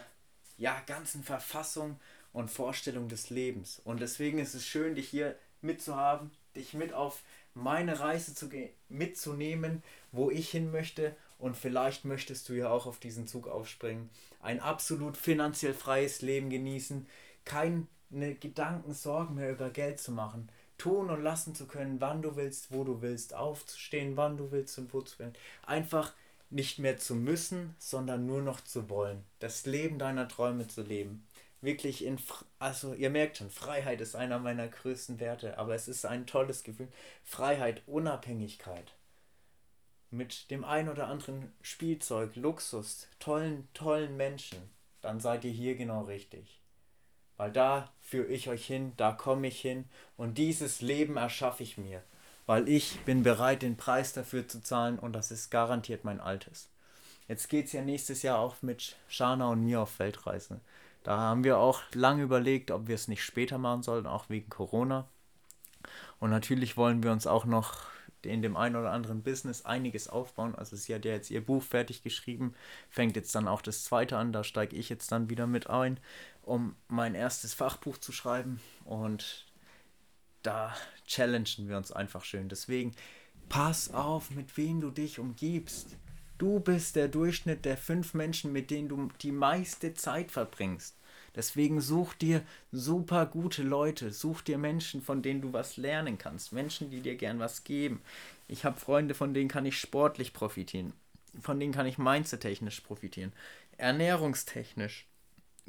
ja, 0.56 0.80
ganzen 0.86 1.24
Verfassung 1.24 1.98
und 2.32 2.50
Vorstellung 2.50 3.08
des 3.08 3.30
Lebens. 3.30 3.80
Und 3.84 4.00
deswegen 4.00 4.38
ist 4.38 4.54
es 4.54 4.66
schön, 4.66 4.94
dich 4.94 5.08
hier 5.08 5.36
mitzuhaben, 5.62 6.30
dich 6.54 6.74
mit 6.74 6.92
auf 6.92 7.22
meine 7.54 7.98
Reise 7.98 8.34
zu 8.34 8.48
mitzunehmen, 8.88 9.82
wo 10.12 10.30
ich 10.30 10.50
hin 10.50 10.70
möchte. 10.70 11.16
Und 11.38 11.56
vielleicht 11.56 12.04
möchtest 12.04 12.48
du 12.48 12.52
ja 12.52 12.68
auch 12.68 12.86
auf 12.86 12.98
diesen 13.00 13.26
Zug 13.26 13.48
aufspringen. 13.48 14.10
Ein 14.40 14.60
absolut 14.60 15.16
finanziell 15.16 15.74
freies 15.74 16.22
Leben 16.22 16.50
genießen. 16.50 17.06
Keine 17.44 17.86
Gedanken, 18.10 18.92
Sorgen 18.92 19.34
mehr 19.34 19.50
über 19.50 19.70
Geld 19.70 19.98
zu 19.98 20.12
machen. 20.12 20.50
Tun 20.80 21.10
und 21.10 21.22
lassen 21.22 21.54
zu 21.54 21.66
können, 21.66 22.00
wann 22.00 22.22
du 22.22 22.36
willst, 22.36 22.72
wo 22.72 22.84
du 22.84 23.02
willst. 23.02 23.34
Aufzustehen, 23.34 24.16
wann 24.16 24.36
du 24.36 24.50
willst 24.50 24.78
und 24.78 24.92
wo 24.92 25.00
du 25.00 25.10
willst. 25.18 25.38
Einfach 25.66 26.12
nicht 26.50 26.78
mehr 26.78 26.98
zu 26.98 27.14
müssen, 27.14 27.76
sondern 27.78 28.26
nur 28.26 28.42
noch 28.42 28.60
zu 28.60 28.88
wollen. 28.88 29.24
Das 29.38 29.66
Leben 29.66 29.98
deiner 29.98 30.26
Träume 30.26 30.66
zu 30.66 30.82
leben 30.82 31.26
wirklich 31.60 32.04
in, 32.04 32.18
also 32.58 32.94
ihr 32.94 33.10
merkt 33.10 33.38
schon, 33.38 33.50
Freiheit 33.50 34.00
ist 34.00 34.14
einer 34.14 34.38
meiner 34.38 34.68
größten 34.68 35.20
Werte, 35.20 35.58
aber 35.58 35.74
es 35.74 35.88
ist 35.88 36.04
ein 36.04 36.26
tolles 36.26 36.62
Gefühl. 36.62 36.88
Freiheit, 37.24 37.82
Unabhängigkeit. 37.86 38.94
Mit 40.10 40.50
dem 40.50 40.64
ein 40.64 40.88
oder 40.88 41.06
anderen 41.06 41.52
Spielzeug, 41.62 42.34
Luxus, 42.34 43.06
tollen, 43.20 43.68
tollen 43.74 44.16
Menschen, 44.16 44.58
dann 45.02 45.20
seid 45.20 45.44
ihr 45.44 45.52
hier 45.52 45.76
genau 45.76 46.02
richtig. 46.02 46.59
Weil 47.40 47.52
da 47.52 47.88
führe 48.02 48.26
ich 48.26 48.50
euch 48.50 48.66
hin, 48.66 48.92
da 48.98 49.12
komme 49.12 49.48
ich 49.48 49.58
hin 49.58 49.86
und 50.18 50.36
dieses 50.36 50.82
Leben 50.82 51.16
erschaffe 51.16 51.62
ich 51.62 51.78
mir. 51.78 52.02
Weil 52.44 52.68
ich 52.68 53.00
bin 53.06 53.22
bereit, 53.22 53.62
den 53.62 53.78
Preis 53.78 54.12
dafür 54.12 54.46
zu 54.46 54.62
zahlen 54.62 54.98
und 54.98 55.14
das 55.14 55.30
ist 55.30 55.48
garantiert 55.48 56.04
mein 56.04 56.20
Altes. 56.20 56.68
Jetzt 57.28 57.48
geht 57.48 57.64
es 57.64 57.72
ja 57.72 57.80
nächstes 57.80 58.20
Jahr 58.20 58.40
auch 58.40 58.56
mit 58.60 58.94
Shana 59.08 59.48
und 59.48 59.64
mir 59.64 59.80
auf 59.80 59.98
Weltreise. 59.98 60.60
Da 61.02 61.16
haben 61.16 61.42
wir 61.42 61.56
auch 61.56 61.80
lange 61.94 62.24
überlegt, 62.24 62.70
ob 62.72 62.88
wir 62.88 62.94
es 62.94 63.08
nicht 63.08 63.24
später 63.24 63.56
machen 63.56 63.84
sollten, 63.84 64.06
auch 64.06 64.28
wegen 64.28 64.50
Corona. 64.50 65.08
Und 66.18 66.28
natürlich 66.28 66.76
wollen 66.76 67.02
wir 67.02 67.10
uns 67.10 67.26
auch 67.26 67.46
noch 67.46 67.86
in 68.26 68.42
dem 68.42 68.56
einen 68.56 68.76
oder 68.76 68.92
anderen 68.92 69.22
Business 69.22 69.64
einiges 69.64 70.08
aufbauen. 70.08 70.54
Also 70.54 70.76
sie 70.76 70.94
hat 70.94 71.04
ja 71.04 71.12
jetzt 71.12 71.30
ihr 71.30 71.44
Buch 71.44 71.62
fertig 71.62 72.02
geschrieben, 72.02 72.54
fängt 72.88 73.16
jetzt 73.16 73.34
dann 73.34 73.48
auch 73.48 73.62
das 73.62 73.84
zweite 73.84 74.16
an, 74.16 74.32
da 74.32 74.44
steige 74.44 74.76
ich 74.76 74.88
jetzt 74.88 75.12
dann 75.12 75.30
wieder 75.30 75.46
mit 75.46 75.68
ein, 75.68 75.98
um 76.42 76.76
mein 76.88 77.14
erstes 77.14 77.54
Fachbuch 77.54 77.98
zu 77.98 78.12
schreiben. 78.12 78.60
Und 78.84 79.46
da 80.42 80.74
challengen 81.06 81.68
wir 81.68 81.76
uns 81.76 81.92
einfach 81.92 82.24
schön. 82.24 82.48
Deswegen 82.48 82.92
pass 83.48 83.92
auf, 83.92 84.30
mit 84.30 84.56
wem 84.56 84.80
du 84.80 84.90
dich 84.90 85.18
umgibst. 85.18 85.96
Du 86.38 86.60
bist 86.60 86.96
der 86.96 87.08
Durchschnitt 87.08 87.64
der 87.64 87.76
fünf 87.76 88.14
Menschen, 88.14 88.52
mit 88.52 88.70
denen 88.70 88.88
du 88.88 89.08
die 89.20 89.32
meiste 89.32 89.92
Zeit 89.92 90.30
verbringst. 90.32 90.96
Deswegen 91.34 91.80
such 91.80 92.14
dir 92.14 92.42
super 92.72 93.26
gute 93.26 93.62
Leute, 93.62 94.12
such 94.12 94.42
dir 94.42 94.58
Menschen, 94.58 95.02
von 95.02 95.22
denen 95.22 95.40
du 95.40 95.52
was 95.52 95.76
lernen 95.76 96.18
kannst, 96.18 96.52
Menschen, 96.52 96.90
die 96.90 97.00
dir 97.00 97.16
gern 97.16 97.38
was 97.38 97.64
geben. 97.64 98.02
Ich 98.48 98.64
habe 98.64 98.80
Freunde, 98.80 99.14
von 99.14 99.32
denen 99.32 99.48
kann 99.48 99.66
ich 99.66 99.78
sportlich 99.78 100.32
profitieren, 100.32 100.92
von 101.40 101.60
denen 101.60 101.72
kann 101.72 101.86
ich 101.86 101.98
mindset-technisch 101.98 102.80
profitieren, 102.80 103.32
ernährungstechnisch. 103.76 105.06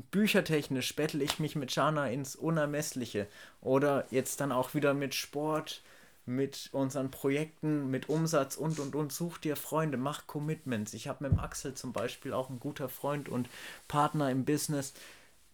Büchertechnisch 0.09 0.95
bettel 0.95 1.21
ich 1.21 1.39
mich 1.39 1.55
mit 1.55 1.71
Shana 1.71 2.09
ins 2.09 2.35
Unermessliche 2.35 3.27
oder 3.61 4.07
jetzt 4.09 4.41
dann 4.41 4.51
auch 4.51 4.73
wieder 4.73 4.95
mit 4.95 5.13
Sport, 5.13 5.83
mit 6.25 6.69
unseren 6.71 7.11
Projekten, 7.11 7.89
mit 7.89 8.09
Umsatz 8.09 8.55
und 8.55 8.79
und 8.79 8.95
und. 8.95 9.11
Such 9.11 9.37
dir 9.37 9.55
Freunde, 9.55 9.97
mach 9.97 10.27
Commitments. 10.27 10.93
Ich 10.93 11.07
habe 11.07 11.23
mit 11.23 11.33
dem 11.33 11.39
Axel 11.39 11.73
zum 11.73 11.93
Beispiel 11.93 12.33
auch 12.33 12.49
ein 12.49 12.59
guter 12.59 12.89
Freund 12.89 13.29
und 13.29 13.49
Partner 13.87 14.31
im 14.31 14.45
Business 14.45 14.93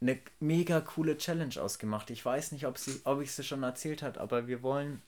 eine 0.02 0.20
mega 0.40 0.82
coole 0.82 1.18
Challenge 1.18 1.60
ausgemacht. 1.60 2.10
Ich 2.10 2.24
weiß 2.24 2.52
nicht, 2.52 2.68
ob, 2.68 2.78
sie, 2.78 3.02
ob 3.04 3.22
ich 3.22 3.32
sie 3.32 3.44
schon 3.44 3.64
erzählt 3.64 4.04
habe, 4.04 4.20
aber 4.20 4.48
wir 4.48 4.62
wollen 4.62 5.02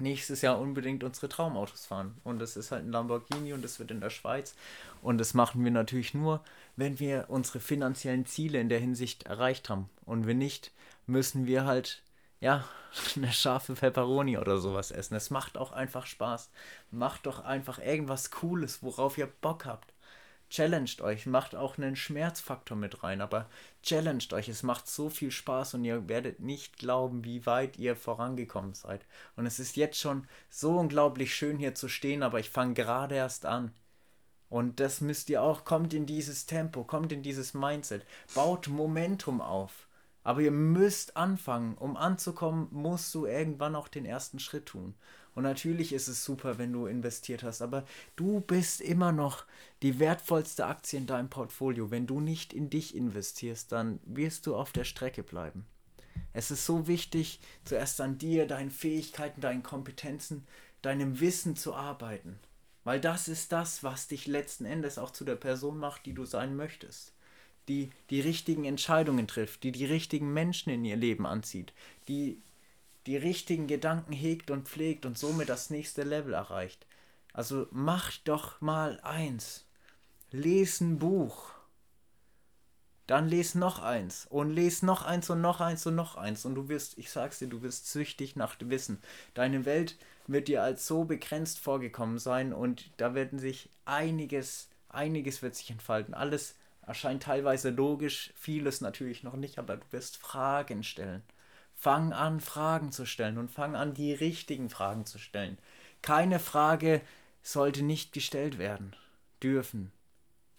nächstes 0.00 0.42
Jahr 0.42 0.58
unbedingt 0.58 1.04
unsere 1.04 1.28
Traumautos 1.28 1.86
fahren. 1.86 2.16
Und 2.24 2.38
das 2.38 2.56
ist 2.56 2.72
halt 2.72 2.84
ein 2.84 2.92
Lamborghini 2.92 3.52
und 3.52 3.62
das 3.62 3.78
wird 3.78 3.90
in 3.90 4.00
der 4.00 4.10
Schweiz. 4.10 4.54
Und 5.02 5.18
das 5.18 5.34
machen 5.34 5.62
wir 5.64 5.70
natürlich 5.70 6.14
nur, 6.14 6.42
wenn 6.76 6.98
wir 6.98 7.26
unsere 7.28 7.60
finanziellen 7.60 8.26
Ziele 8.26 8.60
in 8.60 8.68
der 8.68 8.80
Hinsicht 8.80 9.24
erreicht 9.24 9.68
haben. 9.68 9.90
Und 10.06 10.26
wenn 10.26 10.38
nicht, 10.38 10.72
müssen 11.06 11.46
wir 11.46 11.64
halt, 11.64 12.02
ja, 12.40 12.64
eine 13.16 13.32
scharfe 13.32 13.74
Pepperoni 13.74 14.38
oder 14.38 14.58
sowas 14.58 14.90
essen. 14.90 15.14
Es 15.14 15.30
macht 15.30 15.58
auch 15.58 15.72
einfach 15.72 16.06
Spaß. 16.06 16.50
Macht 16.90 17.26
doch 17.26 17.44
einfach 17.44 17.78
irgendwas 17.78 18.30
Cooles, 18.30 18.82
worauf 18.82 19.18
ihr 19.18 19.26
Bock 19.26 19.66
habt 19.66 19.92
challenged 20.52 21.00
euch, 21.00 21.24
macht 21.26 21.54
auch 21.54 21.78
einen 21.78 21.96
Schmerzfaktor 21.96 22.76
mit 22.76 23.02
rein, 23.02 23.22
aber 23.22 23.48
challenged 23.82 24.32
euch, 24.34 24.48
es 24.48 24.62
macht 24.62 24.86
so 24.86 25.08
viel 25.08 25.30
Spaß 25.30 25.74
und 25.74 25.84
ihr 25.84 26.08
werdet 26.08 26.40
nicht 26.40 26.76
glauben, 26.76 27.24
wie 27.24 27.46
weit 27.46 27.78
ihr 27.78 27.96
vorangekommen 27.96 28.74
seid. 28.74 29.06
Und 29.34 29.46
es 29.46 29.58
ist 29.58 29.76
jetzt 29.76 29.98
schon 29.98 30.28
so 30.50 30.78
unglaublich 30.78 31.34
schön 31.34 31.58
hier 31.58 31.74
zu 31.74 31.88
stehen, 31.88 32.22
aber 32.22 32.38
ich 32.38 32.50
fange 32.50 32.74
gerade 32.74 33.14
erst 33.14 33.46
an. 33.46 33.72
Und 34.50 34.80
das 34.80 35.00
müsst 35.00 35.30
ihr 35.30 35.42
auch, 35.42 35.64
kommt 35.64 35.94
in 35.94 36.04
dieses 36.04 36.44
Tempo, 36.44 36.84
kommt 36.84 37.10
in 37.10 37.22
dieses 37.22 37.54
Mindset, 37.54 38.04
baut 38.34 38.68
Momentum 38.68 39.40
auf. 39.40 39.88
Aber 40.24 40.42
ihr 40.42 40.50
müsst 40.50 41.16
anfangen. 41.16 41.76
Um 41.78 41.96
anzukommen, 41.96 42.68
musst 42.70 43.12
du 43.14 43.26
irgendwann 43.26 43.74
auch 43.74 43.88
den 43.88 44.04
ersten 44.04 44.38
Schritt 44.38 44.66
tun. 44.66 44.94
Und 45.34 45.44
natürlich 45.44 45.92
ist 45.92 46.08
es 46.08 46.24
super, 46.24 46.58
wenn 46.58 46.72
du 46.72 46.86
investiert 46.86 47.42
hast, 47.42 47.62
aber 47.62 47.84
du 48.16 48.40
bist 48.40 48.80
immer 48.80 49.12
noch 49.12 49.44
die 49.80 49.98
wertvollste 49.98 50.66
Aktie 50.66 50.98
in 50.98 51.06
deinem 51.06 51.30
Portfolio. 51.30 51.90
Wenn 51.90 52.06
du 52.06 52.20
nicht 52.20 52.52
in 52.52 52.68
dich 52.68 52.94
investierst, 52.94 53.72
dann 53.72 53.98
wirst 54.04 54.46
du 54.46 54.54
auf 54.54 54.72
der 54.72 54.84
Strecke 54.84 55.22
bleiben. 55.22 55.64
Es 56.34 56.50
ist 56.50 56.66
so 56.66 56.86
wichtig, 56.86 57.40
zuerst 57.64 58.00
an 58.00 58.18
dir, 58.18 58.46
deinen 58.46 58.70
Fähigkeiten, 58.70 59.40
deinen 59.40 59.62
Kompetenzen, 59.62 60.46
deinem 60.82 61.20
Wissen 61.20 61.56
zu 61.56 61.74
arbeiten. 61.74 62.38
Weil 62.84 63.00
das 63.00 63.28
ist 63.28 63.52
das, 63.52 63.84
was 63.84 64.08
dich 64.08 64.26
letzten 64.26 64.64
Endes 64.64 64.98
auch 64.98 65.10
zu 65.10 65.24
der 65.24 65.36
Person 65.36 65.78
macht, 65.78 66.04
die 66.06 66.14
du 66.14 66.24
sein 66.24 66.56
möchtest. 66.56 67.12
Die 67.68 67.90
die 68.10 68.20
richtigen 68.20 68.64
Entscheidungen 68.64 69.28
trifft, 69.28 69.62
die 69.62 69.70
die 69.70 69.84
richtigen 69.84 70.32
Menschen 70.32 70.70
in 70.70 70.84
ihr 70.84 70.96
Leben 70.96 71.26
anzieht, 71.26 71.72
die 72.08 72.42
die 73.06 73.16
richtigen 73.16 73.66
Gedanken 73.66 74.12
hegt 74.12 74.50
und 74.50 74.68
pflegt 74.68 75.06
und 75.06 75.18
somit 75.18 75.48
das 75.48 75.70
nächste 75.70 76.02
Level 76.02 76.34
erreicht. 76.34 76.86
Also 77.32 77.66
mach 77.70 78.12
doch 78.24 78.60
mal 78.60 79.00
eins. 79.02 79.66
Les 80.30 80.80
ein 80.80 80.98
Buch. 80.98 81.50
Dann 83.06 83.28
les 83.28 83.54
noch 83.54 83.80
eins 83.80 84.26
und 84.30 84.50
les 84.50 84.82
noch 84.82 85.02
eins 85.02 85.28
und 85.28 85.40
noch 85.40 85.60
eins 85.60 85.84
und 85.86 85.96
noch 85.96 86.16
eins 86.16 86.44
und 86.44 86.54
du 86.54 86.68
wirst, 86.68 86.96
ich 86.98 87.10
sag's 87.10 87.40
dir, 87.40 87.48
du 87.48 87.62
wirst 87.62 87.90
süchtig 87.90 88.36
nach 88.36 88.56
Wissen. 88.60 89.02
Deine 89.34 89.64
Welt 89.64 89.98
wird 90.28 90.48
dir 90.48 90.62
als 90.62 90.86
so 90.86 91.04
begrenzt 91.04 91.58
vorgekommen 91.58 92.18
sein 92.18 92.52
und 92.52 92.90
da 92.98 93.14
werden 93.14 93.38
sich 93.38 93.68
einiges, 93.84 94.68
einiges 94.88 95.42
wird 95.42 95.56
sich 95.56 95.70
entfalten. 95.70 96.14
Alles 96.14 96.54
erscheint 96.86 97.24
teilweise 97.24 97.70
logisch, 97.70 98.32
vieles 98.36 98.80
natürlich 98.80 99.22
noch 99.22 99.36
nicht, 99.36 99.58
aber 99.58 99.76
du 99.76 99.86
wirst 99.90 100.16
Fragen 100.16 100.84
stellen. 100.84 101.22
Fang 101.82 102.12
an, 102.12 102.40
Fragen 102.40 102.92
zu 102.92 103.04
stellen 103.04 103.38
und 103.38 103.50
fang 103.50 103.74
an, 103.74 103.92
die 103.92 104.12
richtigen 104.12 104.70
Fragen 104.70 105.04
zu 105.04 105.18
stellen. 105.18 105.58
Keine 106.00 106.38
Frage 106.38 107.00
sollte 107.42 107.82
nicht 107.82 108.12
gestellt 108.12 108.56
werden 108.56 108.94
dürfen. 109.42 109.90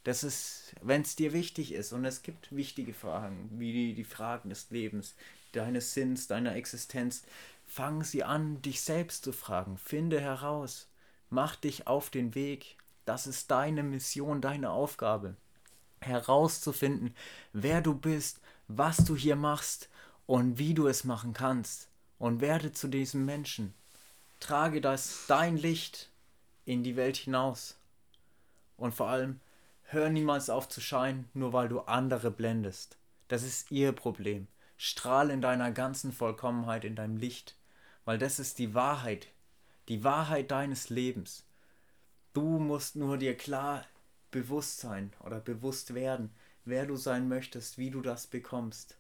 Das 0.04 0.26
ist, 0.26 0.76
wenn 0.82 1.02
es 1.02 1.16
dir 1.16 1.32
wichtig 1.32 1.72
ist, 1.72 1.94
und 1.94 2.04
es 2.04 2.24
gibt 2.24 2.54
wichtige 2.54 2.94
Fragen, 2.94 3.50
wie 3.54 3.72
die, 3.72 3.94
die 3.94 4.04
Fragen 4.04 4.50
des 4.50 4.70
Lebens, 4.70 5.16
deines 5.54 5.94
Sinns, 5.94 6.28
deiner 6.28 6.58
Existenz, 6.58 7.24
fang 7.66 8.04
sie 8.04 8.26
an, 8.26 8.62
dich 8.62 8.82
selbst 8.82 9.24
zu 9.24 9.32
fragen. 9.32 9.78
Finde 9.78 10.20
heraus. 10.20 10.90
Mach 11.30 11.56
dich 11.56 11.88
auf 11.88 12.10
den 12.10 12.36
Weg. 12.36 12.76
Das 13.06 13.28
ist 13.28 13.50
deine 13.50 13.84
Mission, 13.84 14.42
deine 14.42 14.72
Aufgabe. 14.72 15.38
Herauszufinden, 16.02 17.16
wer 17.54 17.80
du 17.80 17.96
bist, 17.96 18.42
was 18.68 18.98
du 18.98 19.16
hier 19.16 19.38
machst 19.38 19.88
und 20.26 20.58
wie 20.58 20.74
du 20.74 20.88
es 20.88 21.04
machen 21.04 21.34
kannst 21.34 21.90
und 22.20 22.42
werde 22.42 22.72
zu 22.72 22.88
diesem 22.88 23.26
Menschen. 23.26 23.74
Trage 24.40 24.82
das 24.82 25.26
dein 25.28 25.58
Licht 25.58 26.10
in 26.66 26.84
die 26.84 26.96
Welt 26.96 27.18
hinaus. 27.18 27.78
Und 28.78 28.94
vor 28.94 29.10
allem, 29.10 29.40
hör 29.84 30.10
niemals 30.10 30.50
auf 30.50 30.68
zu 30.68 30.82
scheinen, 30.82 31.30
nur 31.34 31.54
weil 31.54 31.70
du 31.70 31.82
andere 31.82 32.32
blendest. 32.32 32.98
Das 33.28 33.44
ist 33.44 33.72
ihr 33.72 33.92
Problem. 33.92 34.48
Strahl 34.78 35.30
in 35.30 35.42
deiner 35.42 35.72
ganzen 35.72 36.12
Vollkommenheit 36.12 36.84
in 36.84 36.96
deinem 36.96 37.18
Licht, 37.18 37.56
weil 38.06 38.18
das 38.18 38.40
ist 38.40 38.60
die 38.60 38.74
Wahrheit, 38.74 39.28
die 39.88 40.04
Wahrheit 40.04 40.52
deines 40.52 40.90
Lebens. 40.90 41.46
Du 42.34 42.60
musst 42.60 42.96
nur 42.96 43.18
dir 43.18 43.38
klar 43.38 43.86
bewusst 44.32 44.80
sein 44.80 45.14
oder 45.20 45.40
bewusst 45.40 45.94
werden, 45.94 46.32
wer 46.66 46.86
du 46.86 46.96
sein 46.96 47.28
möchtest, 47.28 47.78
wie 47.78 47.92
du 47.92 48.02
das 48.02 48.28
bekommst 48.28 48.98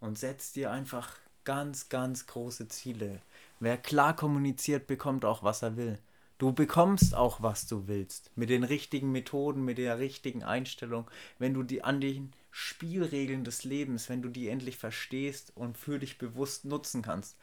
und 0.00 0.18
setz 0.18 0.52
dir 0.52 0.70
einfach 0.70 1.16
ganz, 1.44 1.88
ganz 1.88 2.26
große 2.26 2.68
Ziele. 2.68 3.20
Wer 3.60 3.78
klar 3.78 4.14
kommuniziert, 4.14 4.86
bekommt 4.86 5.24
auch, 5.24 5.42
was 5.42 5.62
er 5.62 5.76
will. 5.76 5.98
Du 6.38 6.52
bekommst 6.52 7.14
auch, 7.14 7.40
was 7.40 7.66
du 7.66 7.86
willst. 7.86 8.30
Mit 8.36 8.50
den 8.50 8.64
richtigen 8.64 9.10
Methoden, 9.10 9.64
mit 9.64 9.78
der 9.78 9.98
richtigen 9.98 10.42
Einstellung. 10.42 11.10
Wenn 11.38 11.54
du 11.54 11.62
die 11.62 11.82
an 11.82 12.00
den 12.00 12.32
Spielregeln 12.50 13.44
des 13.44 13.64
Lebens, 13.64 14.10
wenn 14.10 14.20
du 14.20 14.28
die 14.28 14.48
endlich 14.48 14.76
verstehst 14.76 15.52
und 15.54 15.78
für 15.78 15.98
dich 15.98 16.18
bewusst 16.18 16.66
nutzen 16.66 17.00
kannst, 17.00 17.36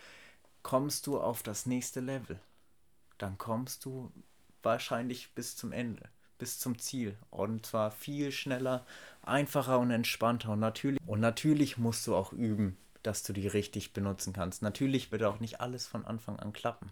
kommst 0.62 1.08
du 1.08 1.20
auf 1.20 1.42
das 1.42 1.66
nächste 1.66 2.02
Level. 2.02 2.40
Dann 3.18 3.38
kommst 3.40 3.86
du 3.86 4.12
wahrscheinlich 4.62 5.34
bis 5.34 5.56
zum 5.56 5.72
Ende 5.72 6.10
bis 6.38 6.60
zum 6.60 6.80
Ziel. 6.80 7.18
Und 7.30 7.66
zwar 7.66 7.92
viel 7.92 8.32
schneller, 8.32 8.86
einfacher 9.22 9.80
und 9.80 9.92
entspannter. 9.92 10.50
Und 10.50 10.60
natürlich, 10.60 11.00
und 11.06 11.20
natürlich 11.20 11.78
musst 11.78 12.06
du 12.08 12.16
auch 12.16 12.34
üben, 12.34 12.78
dass 13.04 13.24
du 13.24 13.34
die 13.34 13.48
richtig 13.48 13.94
benutzen 13.94 14.34
kannst. 14.34 14.62
Natürlich 14.62 15.12
wird 15.12 15.24
auch 15.24 15.40
nicht 15.40 15.62
alles 15.62 15.88
von 15.88 16.06
Anfang 16.06 16.40
an 16.40 16.54
klappen. 16.54 16.92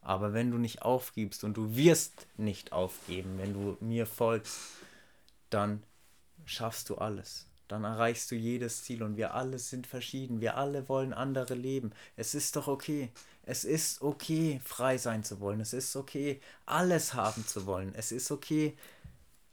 Aber 0.00 0.32
wenn 0.32 0.50
du 0.50 0.58
nicht 0.58 0.82
aufgibst 0.82 1.44
und 1.44 1.56
du 1.56 1.76
wirst 1.76 2.26
nicht 2.36 2.72
aufgeben, 2.72 3.38
wenn 3.38 3.52
du 3.52 3.76
mir 3.80 4.06
folgst, 4.06 4.58
dann 5.50 5.82
schaffst 6.44 6.88
du 6.88 6.96
alles. 6.96 7.46
Dann 7.66 7.84
erreichst 7.84 8.30
du 8.30 8.34
jedes 8.34 8.84
Ziel 8.84 9.02
und 9.02 9.16
wir 9.16 9.34
alle 9.34 9.58
sind 9.58 9.86
verschieden. 9.86 10.40
Wir 10.40 10.56
alle 10.56 10.88
wollen 10.88 11.12
andere 11.12 11.54
leben. 11.54 11.92
Es 12.16 12.34
ist 12.34 12.56
doch 12.56 12.66
okay. 12.66 13.10
Es 13.48 13.64
ist 13.64 14.02
okay, 14.02 14.60
frei 14.62 14.98
sein 14.98 15.24
zu 15.24 15.40
wollen. 15.40 15.60
Es 15.60 15.72
ist 15.72 15.96
okay, 15.96 16.38
alles 16.66 17.14
haben 17.14 17.46
zu 17.46 17.64
wollen. 17.64 17.94
Es 17.94 18.12
ist 18.12 18.30
okay, 18.30 18.76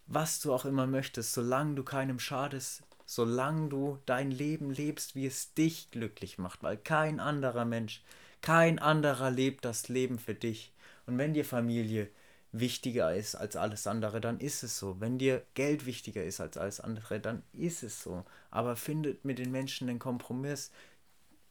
was 0.06 0.42
du 0.42 0.54
auch 0.54 0.66
immer 0.66 0.86
möchtest, 0.86 1.32
solange 1.32 1.76
du 1.76 1.84
keinem 1.84 2.20
schadest, 2.20 2.84
solange 3.06 3.70
du 3.70 3.98
dein 4.06 4.32
Leben 4.32 4.70
lebst, 4.70 5.16
wie 5.16 5.26
es 5.26 5.54
dich 5.54 5.92
glücklich 5.92 6.38
macht, 6.38 6.62
weil 6.62 6.76
kein 6.76 7.22
anderer 7.22 7.64
Mensch, 7.64 8.04
kein 8.42 8.80
anderer 8.80 9.32
lebt 9.32 9.64
das 9.64 9.88
Leben 9.88 10.20
für 10.20 10.36
dich. 10.36 10.74
Und 11.06 11.18
wenn 11.18 11.34
dir 11.34 11.46
Familie 11.46 12.10
wichtiger 12.52 13.16
ist 13.16 13.36
als 13.36 13.56
alles 13.56 13.88
andere, 13.88 14.20
dann 14.20 14.42
ist 14.42 14.64
es 14.64 14.78
so. 14.78 15.00
Wenn 15.00 15.20
dir 15.20 15.42
Geld 15.54 15.86
wichtiger 15.86 16.26
ist 16.26 16.42
als 16.42 16.58
alles 16.58 16.82
andere, 16.82 17.22
dann 17.22 17.44
ist 17.54 17.82
es 17.82 18.04
so. 18.04 18.26
Aber 18.52 18.76
findet 18.76 19.24
mit 19.24 19.40
den 19.40 19.52
Menschen 19.52 19.88
den 19.88 20.00
Kompromiss, 20.00 20.72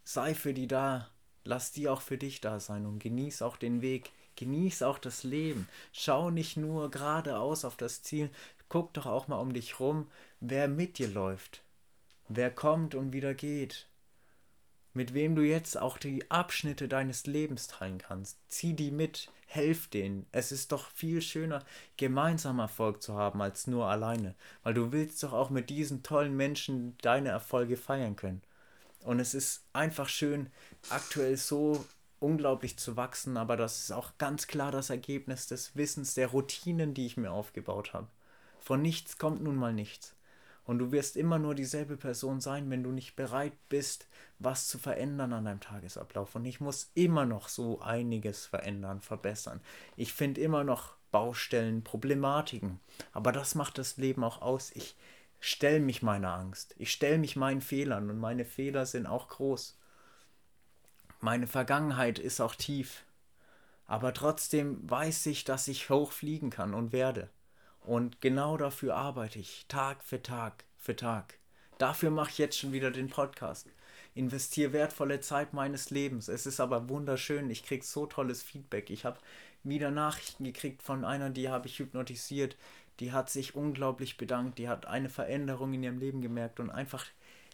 sei 0.04 0.34
für 0.34 0.52
die 0.52 0.66
da, 0.66 1.08
lass 1.44 1.72
die 1.72 1.88
auch 1.88 2.00
für 2.00 2.18
dich 2.18 2.40
da 2.40 2.60
sein 2.60 2.86
und 2.86 2.98
genieß 2.98 3.42
auch 3.42 3.56
den 3.56 3.82
Weg, 3.82 4.10
genieß 4.36 4.82
auch 4.82 4.98
das 4.98 5.22
Leben. 5.22 5.68
Schau 5.92 6.30
nicht 6.30 6.56
nur 6.56 6.90
geradeaus 6.90 7.64
auf 7.64 7.76
das 7.76 8.02
Ziel, 8.02 8.30
guck 8.68 8.92
doch 8.94 9.06
auch 9.06 9.28
mal 9.28 9.38
um 9.38 9.52
dich 9.52 9.78
rum, 9.78 10.08
wer 10.40 10.68
mit 10.68 10.98
dir 10.98 11.08
läuft, 11.08 11.62
wer 12.28 12.50
kommt 12.50 12.94
und 12.94 13.12
wieder 13.12 13.34
geht, 13.34 13.86
mit 14.94 15.12
wem 15.12 15.34
du 15.34 15.42
jetzt 15.42 15.76
auch 15.76 15.98
die 15.98 16.30
Abschnitte 16.30 16.88
deines 16.88 17.26
Lebens 17.26 17.66
teilen 17.66 17.98
kannst. 17.98 18.38
Zieh 18.48 18.74
die 18.74 18.92
mit, 18.92 19.28
helf 19.46 19.88
denen. 19.88 20.26
Es 20.30 20.52
ist 20.52 20.72
doch 20.72 20.88
viel 20.90 21.20
schöner, 21.20 21.64
gemeinsam 21.96 22.60
Erfolg 22.60 23.02
zu 23.02 23.14
haben, 23.14 23.42
als 23.42 23.66
nur 23.66 23.86
alleine, 23.86 24.34
weil 24.62 24.74
du 24.74 24.92
willst 24.92 25.22
doch 25.22 25.32
auch 25.32 25.50
mit 25.50 25.68
diesen 25.68 26.02
tollen 26.02 26.36
Menschen 26.36 26.96
deine 27.02 27.30
Erfolge 27.30 27.76
feiern 27.76 28.16
können. 28.16 28.42
Und 29.04 29.20
es 29.20 29.34
ist 29.34 29.64
einfach 29.72 30.08
schön, 30.08 30.50
aktuell 30.90 31.36
so 31.36 31.84
unglaublich 32.20 32.78
zu 32.78 32.96
wachsen, 32.96 33.36
aber 33.36 33.56
das 33.56 33.80
ist 33.80 33.92
auch 33.92 34.16
ganz 34.18 34.46
klar 34.46 34.72
das 34.72 34.90
Ergebnis 34.90 35.46
des 35.46 35.76
Wissens, 35.76 36.14
der 36.14 36.28
Routinen, 36.28 36.94
die 36.94 37.06
ich 37.06 37.16
mir 37.16 37.30
aufgebaut 37.30 37.92
habe. 37.92 38.08
Von 38.60 38.80
nichts 38.80 39.18
kommt 39.18 39.42
nun 39.42 39.56
mal 39.56 39.74
nichts. 39.74 40.14
Und 40.64 40.78
du 40.78 40.90
wirst 40.90 41.18
immer 41.18 41.38
nur 41.38 41.54
dieselbe 41.54 41.98
Person 41.98 42.40
sein, 42.40 42.70
wenn 42.70 42.82
du 42.82 42.90
nicht 42.90 43.16
bereit 43.16 43.52
bist, 43.68 44.08
was 44.38 44.66
zu 44.66 44.78
verändern 44.78 45.34
an 45.34 45.44
deinem 45.44 45.60
Tagesablauf. 45.60 46.34
Und 46.34 46.46
ich 46.46 46.60
muss 46.60 46.90
immer 46.94 47.26
noch 47.26 47.48
so 47.48 47.82
einiges 47.82 48.46
verändern, 48.46 49.02
verbessern. 49.02 49.60
Ich 49.96 50.14
finde 50.14 50.40
immer 50.40 50.64
noch 50.64 50.94
Baustellen, 51.12 51.84
Problematiken. 51.84 52.80
Aber 53.12 53.30
das 53.30 53.54
macht 53.54 53.76
das 53.76 53.98
Leben 53.98 54.24
auch 54.24 54.40
aus. 54.40 54.72
Ich 54.74 54.96
stelle 55.50 55.80
mich 55.80 56.02
meiner 56.02 56.32
Angst. 56.34 56.74
Ich 56.78 56.92
stelle 56.92 57.18
mich 57.18 57.36
meinen 57.36 57.60
Fehlern. 57.60 58.10
Und 58.10 58.18
meine 58.18 58.44
Fehler 58.44 58.86
sind 58.86 59.06
auch 59.06 59.28
groß. 59.28 59.78
Meine 61.20 61.46
Vergangenheit 61.46 62.18
ist 62.18 62.40
auch 62.40 62.54
tief. 62.54 63.04
Aber 63.86 64.14
trotzdem 64.14 64.88
weiß 64.88 65.26
ich, 65.26 65.44
dass 65.44 65.68
ich 65.68 65.90
hochfliegen 65.90 66.50
kann 66.50 66.72
und 66.74 66.92
werde. 66.92 67.28
Und 67.80 68.20
genau 68.22 68.56
dafür 68.56 68.96
arbeite 68.96 69.38
ich, 69.38 69.66
Tag 69.68 70.02
für 70.02 70.22
Tag 70.22 70.64
für 70.78 70.96
Tag. 70.96 71.38
Dafür 71.76 72.10
mache 72.10 72.30
ich 72.30 72.38
jetzt 72.38 72.58
schon 72.58 72.72
wieder 72.72 72.90
den 72.90 73.10
Podcast. 73.10 73.68
Investiere 74.14 74.72
wertvolle 74.72 75.20
Zeit 75.20 75.52
meines 75.52 75.90
Lebens. 75.90 76.28
Es 76.28 76.46
ist 76.46 76.60
aber 76.60 76.88
wunderschön. 76.88 77.50
Ich 77.50 77.64
kriege 77.64 77.84
so 77.84 78.06
tolles 78.06 78.42
Feedback. 78.42 78.88
Ich 78.88 79.04
habe 79.04 79.18
wieder 79.64 79.90
Nachrichten 79.90 80.44
gekriegt 80.44 80.82
von 80.82 81.04
einer, 81.04 81.30
die 81.30 81.48
habe 81.48 81.66
ich 81.66 81.78
hypnotisiert. 81.78 82.56
Die 83.00 83.12
hat 83.12 83.30
sich 83.30 83.54
unglaublich 83.54 84.16
bedankt. 84.16 84.58
Die 84.58 84.68
hat 84.68 84.86
eine 84.86 85.08
Veränderung 85.08 85.72
in 85.74 85.82
ihrem 85.82 85.98
Leben 85.98 86.22
gemerkt. 86.22 86.60
Und 86.60 86.70
einfach 86.70 87.06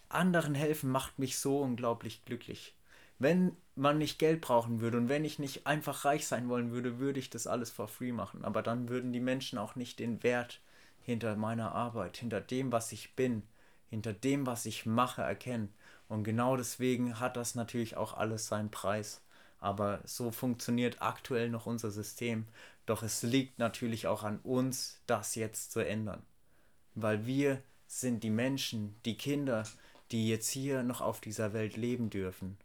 anderen 0.09 0.55
helfen 0.55 0.91
macht 0.91 1.19
mich 1.19 1.37
so 1.37 1.59
unglaublich 1.59 2.23
glücklich. 2.25 2.75
Wenn 3.19 3.55
man 3.75 3.99
nicht 3.99 4.19
Geld 4.19 4.41
brauchen 4.41 4.81
würde 4.81 4.97
und 4.97 5.09
wenn 5.09 5.25
ich 5.25 5.37
nicht 5.37 5.67
einfach 5.67 6.05
reich 6.05 6.27
sein 6.27 6.49
wollen 6.49 6.71
würde, 6.71 6.99
würde 6.99 7.19
ich 7.19 7.29
das 7.29 7.47
alles 7.47 7.69
for 7.69 7.87
free 7.87 8.11
machen. 8.11 8.43
Aber 8.43 8.61
dann 8.63 8.89
würden 8.89 9.13
die 9.13 9.19
Menschen 9.19 9.59
auch 9.59 9.75
nicht 9.75 9.99
den 9.99 10.23
Wert 10.23 10.59
hinter 11.03 11.35
meiner 11.35 11.73
Arbeit, 11.73 12.17
hinter 12.17 12.41
dem, 12.41 12.71
was 12.71 12.91
ich 12.91 13.15
bin, 13.15 13.43
hinter 13.89 14.13
dem, 14.13 14.47
was 14.47 14.65
ich 14.65 14.85
mache, 14.85 15.21
erkennen. 15.21 15.73
Und 16.07 16.23
genau 16.23 16.57
deswegen 16.57 17.19
hat 17.19 17.37
das 17.37 17.55
natürlich 17.55 17.95
auch 17.95 18.15
alles 18.15 18.47
seinen 18.47 18.71
Preis. 18.71 19.21
Aber 19.61 20.01
so 20.03 20.31
funktioniert 20.31 21.01
aktuell 21.01 21.49
noch 21.49 21.67
unser 21.67 21.91
System. 21.91 22.47
Doch 22.85 23.03
es 23.03 23.23
liegt 23.23 23.59
natürlich 23.59 24.07
auch 24.07 24.23
an 24.23 24.39
uns, 24.39 24.99
das 25.07 25.35
jetzt 25.35 25.71
zu 25.71 25.79
ändern. 25.79 26.21
Weil 26.95 27.25
wir 27.25 27.61
sind 27.87 28.23
die 28.23 28.29
Menschen, 28.29 28.95
die 29.05 29.17
Kinder, 29.17 29.63
die 30.11 30.27
jetzt 30.27 30.49
hier 30.49 30.83
noch 30.83 30.99
auf 30.99 31.21
dieser 31.21 31.53
Welt 31.53 31.77
leben 31.77 32.09
dürfen. 32.09 32.57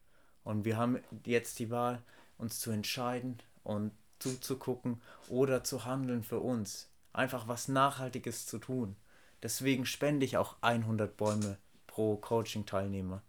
Und 0.43 0.65
wir 0.65 0.77
haben 0.77 0.99
jetzt 1.25 1.59
die 1.59 1.71
Wahl, 1.71 2.03
uns 2.39 2.61
zu 2.61 2.71
entscheiden 2.71 3.39
und 3.63 3.93
zuzugucken 4.19 5.01
oder 5.29 5.65
zu 5.65 5.85
handeln 5.85 6.23
für 6.23 6.41
uns. 6.41 6.89
Einfach 7.13 7.49
was 7.49 7.69
Nachhaltiges 7.69 8.47
zu 8.47 8.59
tun. 8.59 8.97
Deswegen 9.43 9.87
spende 9.87 10.25
ich 10.25 10.39
auch 10.39 10.57
100 10.63 11.17
Bäume 11.17 11.59
pro 11.87 12.17
Coaching-Teilnehmer. 12.17 13.23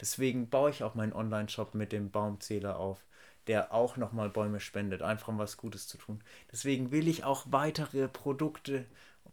Deswegen 0.00 0.48
baue 0.48 0.70
ich 0.70 0.82
auch 0.82 0.94
meinen 0.94 1.12
Online-Shop 1.12 1.74
mit 1.74 1.92
dem 1.92 2.10
Baumzähler 2.10 2.78
auf, 2.78 3.04
der 3.46 3.72
auch 3.72 3.96
nochmal 3.96 4.28
Bäume 4.28 4.60
spendet, 4.60 5.02
einfach 5.02 5.28
um 5.28 5.38
was 5.38 5.56
Gutes 5.56 5.88
zu 5.88 5.98
tun. 5.98 6.22
Deswegen 6.50 6.92
will 6.92 7.08
ich 7.08 7.24
auch 7.24 7.46
weitere 7.50 8.08
Produkte, 8.08 8.86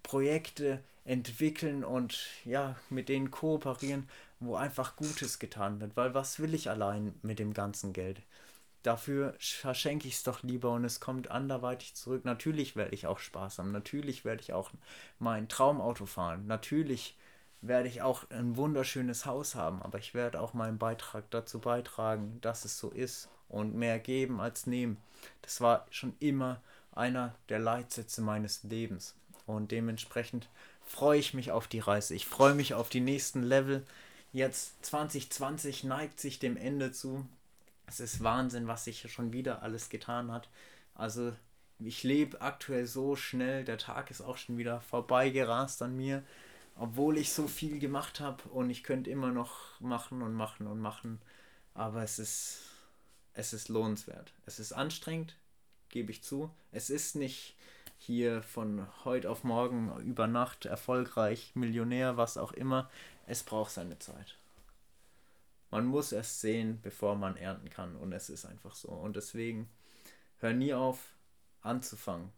Projekte 0.03 0.83
entwickeln 1.05 1.83
und 1.83 2.27
ja, 2.45 2.75
mit 2.89 3.09
denen 3.09 3.31
kooperieren, 3.31 4.07
wo 4.39 4.55
einfach 4.55 4.95
Gutes 4.95 5.39
getan 5.39 5.81
wird. 5.81 5.95
Weil 5.97 6.13
was 6.13 6.39
will 6.39 6.53
ich 6.53 6.69
allein 6.69 7.13
mit 7.21 7.39
dem 7.39 7.53
ganzen 7.53 7.93
Geld? 7.93 8.21
Dafür 8.83 9.35
verschenke 9.39 10.07
ich 10.07 10.15
es 10.15 10.23
doch 10.23 10.43
lieber 10.43 10.71
und 10.71 10.85
es 10.85 10.99
kommt 11.01 11.31
anderweitig 11.31 11.95
zurück. 11.95 12.23
Natürlich 12.25 12.75
werde 12.75 12.95
ich 12.95 13.07
auch 13.07 13.19
Spaß 13.19 13.59
haben. 13.59 13.71
Natürlich 13.71 14.23
werde 14.23 14.41
ich 14.41 14.53
auch 14.53 14.71
mein 15.19 15.49
Traumauto 15.49 16.05
fahren. 16.05 16.47
Natürlich 16.47 17.17
werde 17.61 17.89
ich 17.89 18.01
auch 18.01 18.29
ein 18.29 18.55
wunderschönes 18.55 19.25
Haus 19.25 19.55
haben. 19.55 19.81
Aber 19.81 19.97
ich 19.99 20.13
werde 20.13 20.39
auch 20.39 20.53
meinen 20.53 20.77
Beitrag 20.77 21.29
dazu 21.31 21.59
beitragen, 21.59 22.39
dass 22.41 22.63
es 22.65 22.79
so 22.79 22.89
ist. 22.91 23.29
Und 23.49 23.75
mehr 23.75 23.99
geben 23.99 24.39
als 24.39 24.67
nehmen. 24.67 24.97
Das 25.41 25.59
war 25.59 25.85
schon 25.89 26.13
immer 26.19 26.61
einer 26.93 27.35
der 27.49 27.59
Leitsätze 27.59 28.21
meines 28.21 28.63
Lebens. 28.63 29.15
Und 29.45 29.71
dementsprechend 29.71 30.47
freue 30.85 31.19
ich 31.19 31.33
mich 31.33 31.51
auf 31.51 31.67
die 31.67 31.79
Reise. 31.79 32.15
Ich 32.15 32.25
freue 32.25 32.53
mich 32.53 32.73
auf 32.73 32.89
die 32.89 32.99
nächsten 32.99 33.43
Level. 33.43 33.85
Jetzt 34.31 34.85
2020 34.85 35.83
neigt 35.83 36.19
sich 36.19 36.39
dem 36.39 36.55
Ende 36.55 36.91
zu. 36.91 37.25
Es 37.87 37.99
ist 37.99 38.23
Wahnsinn, 38.23 38.67
was 38.67 38.85
sich 38.85 39.11
schon 39.11 39.33
wieder 39.33 39.63
alles 39.63 39.89
getan 39.89 40.31
hat. 40.31 40.47
Also 40.93 41.33
ich 41.79 42.03
lebe 42.03 42.41
aktuell 42.41 42.85
so 42.85 43.15
schnell, 43.15 43.63
der 43.63 43.77
Tag 43.77 44.11
ist 44.11 44.21
auch 44.21 44.37
schon 44.37 44.57
wieder 44.57 44.81
vorbeigerast 44.81 45.81
an 45.81 45.95
mir, 45.95 46.23
obwohl 46.75 47.17
ich 47.17 47.33
so 47.33 47.47
viel 47.47 47.79
gemacht 47.79 48.19
habe 48.19 48.43
und 48.49 48.69
ich 48.69 48.83
könnte 48.83 49.09
immer 49.09 49.31
noch 49.31 49.79
machen 49.79 50.21
und 50.21 50.33
machen 50.33 50.67
und 50.67 50.79
machen. 50.79 51.21
Aber 51.73 52.03
es 52.03 52.19
ist, 52.19 52.59
es 53.33 53.53
ist 53.53 53.69
lohnenswert. 53.69 54.33
Es 54.45 54.59
ist 54.59 54.73
anstrengend, 54.73 55.35
gebe 55.89 56.11
ich 56.11 56.23
zu. 56.23 56.49
Es 56.71 56.89
ist 56.89 57.15
nicht 57.15 57.55
hier 57.97 58.41
von 58.41 58.87
heute 59.03 59.29
auf 59.29 59.43
morgen 59.43 59.95
über 60.01 60.27
Nacht 60.27 60.65
erfolgreich, 60.65 61.51
Millionär, 61.53 62.17
was 62.17 62.37
auch 62.37 62.53
immer. 62.53 62.89
Es 63.27 63.43
braucht 63.43 63.71
seine 63.71 63.99
Zeit. 63.99 64.37
Man 65.71 65.85
muss 65.85 66.11
es 66.11 66.41
sehen, 66.41 66.79
bevor 66.81 67.15
man 67.15 67.37
ernten 67.37 67.69
kann. 67.69 67.95
Und 67.95 68.11
es 68.13 68.29
ist 68.29 68.45
einfach 68.45 68.73
so. 68.73 68.89
Und 68.89 69.15
deswegen 69.15 69.69
hör 70.39 70.53
nie 70.53 70.73
auf 70.73 70.99
anzufangen. 71.61 72.31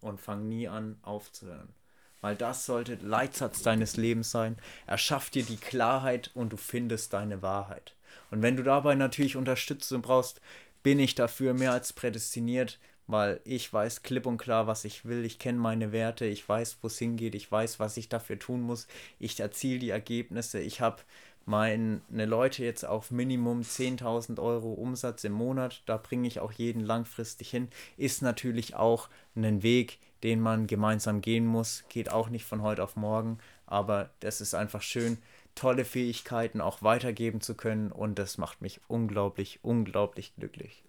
Und 0.00 0.20
fang 0.20 0.48
nie 0.48 0.68
an 0.68 0.98
aufzuhören. 1.02 1.74
Weil 2.20 2.36
das 2.36 2.64
sollte 2.64 2.94
Leitsatz 2.96 3.62
deines 3.62 3.96
Lebens 3.96 4.30
sein. 4.30 4.56
Er 4.86 4.98
schafft 4.98 5.34
dir 5.34 5.44
die 5.44 5.56
Klarheit 5.56 6.30
und 6.34 6.52
du 6.52 6.56
findest 6.56 7.12
deine 7.12 7.42
Wahrheit. 7.42 7.94
Und 8.30 8.42
wenn 8.42 8.56
du 8.56 8.62
dabei 8.62 8.94
natürlich 8.94 9.36
Unterstützung 9.36 10.02
brauchst, 10.02 10.40
bin 10.82 10.98
ich 10.98 11.14
dafür 11.14 11.54
mehr 11.54 11.72
als 11.72 11.92
prädestiniert, 11.92 12.78
weil 13.06 13.40
ich 13.44 13.72
weiß 13.72 14.02
klipp 14.02 14.26
und 14.26 14.38
klar, 14.38 14.66
was 14.66 14.84
ich 14.84 15.04
will. 15.04 15.24
Ich 15.24 15.38
kenne 15.38 15.58
meine 15.58 15.92
Werte, 15.92 16.26
ich 16.26 16.48
weiß, 16.48 16.78
wo 16.82 16.86
es 16.86 16.98
hingeht, 16.98 17.34
ich 17.34 17.50
weiß, 17.50 17.80
was 17.80 17.96
ich 17.96 18.08
dafür 18.08 18.38
tun 18.38 18.62
muss. 18.62 18.86
Ich 19.18 19.38
erziele 19.40 19.78
die 19.78 19.90
Ergebnisse. 19.90 20.60
Ich 20.60 20.80
habe 20.80 21.02
meine 21.46 22.00
Leute 22.08 22.64
jetzt 22.64 22.84
auf 22.86 23.10
Minimum 23.10 23.60
10.000 23.60 24.40
Euro 24.40 24.72
Umsatz 24.72 25.24
im 25.24 25.32
Monat. 25.32 25.82
Da 25.86 25.98
bringe 25.98 26.26
ich 26.26 26.40
auch 26.40 26.52
jeden 26.52 26.80
langfristig 26.80 27.50
hin. 27.50 27.68
Ist 27.98 28.22
natürlich 28.22 28.74
auch 28.74 29.10
ein 29.36 29.62
Weg, 29.62 29.98
den 30.22 30.40
man 30.40 30.66
gemeinsam 30.66 31.20
gehen 31.20 31.44
muss. 31.44 31.84
Geht 31.90 32.10
auch 32.10 32.30
nicht 32.30 32.46
von 32.46 32.62
heute 32.62 32.82
auf 32.82 32.96
morgen, 32.96 33.38
aber 33.66 34.10
das 34.20 34.40
ist 34.40 34.54
einfach 34.54 34.80
schön, 34.80 35.18
tolle 35.54 35.84
Fähigkeiten 35.84 36.60
auch 36.60 36.82
weitergeben 36.82 37.40
zu 37.40 37.54
können 37.54 37.92
und 37.92 38.18
das 38.18 38.38
macht 38.38 38.60
mich 38.60 38.80
unglaublich, 38.88 39.60
unglaublich 39.62 40.34
glücklich. 40.36 40.82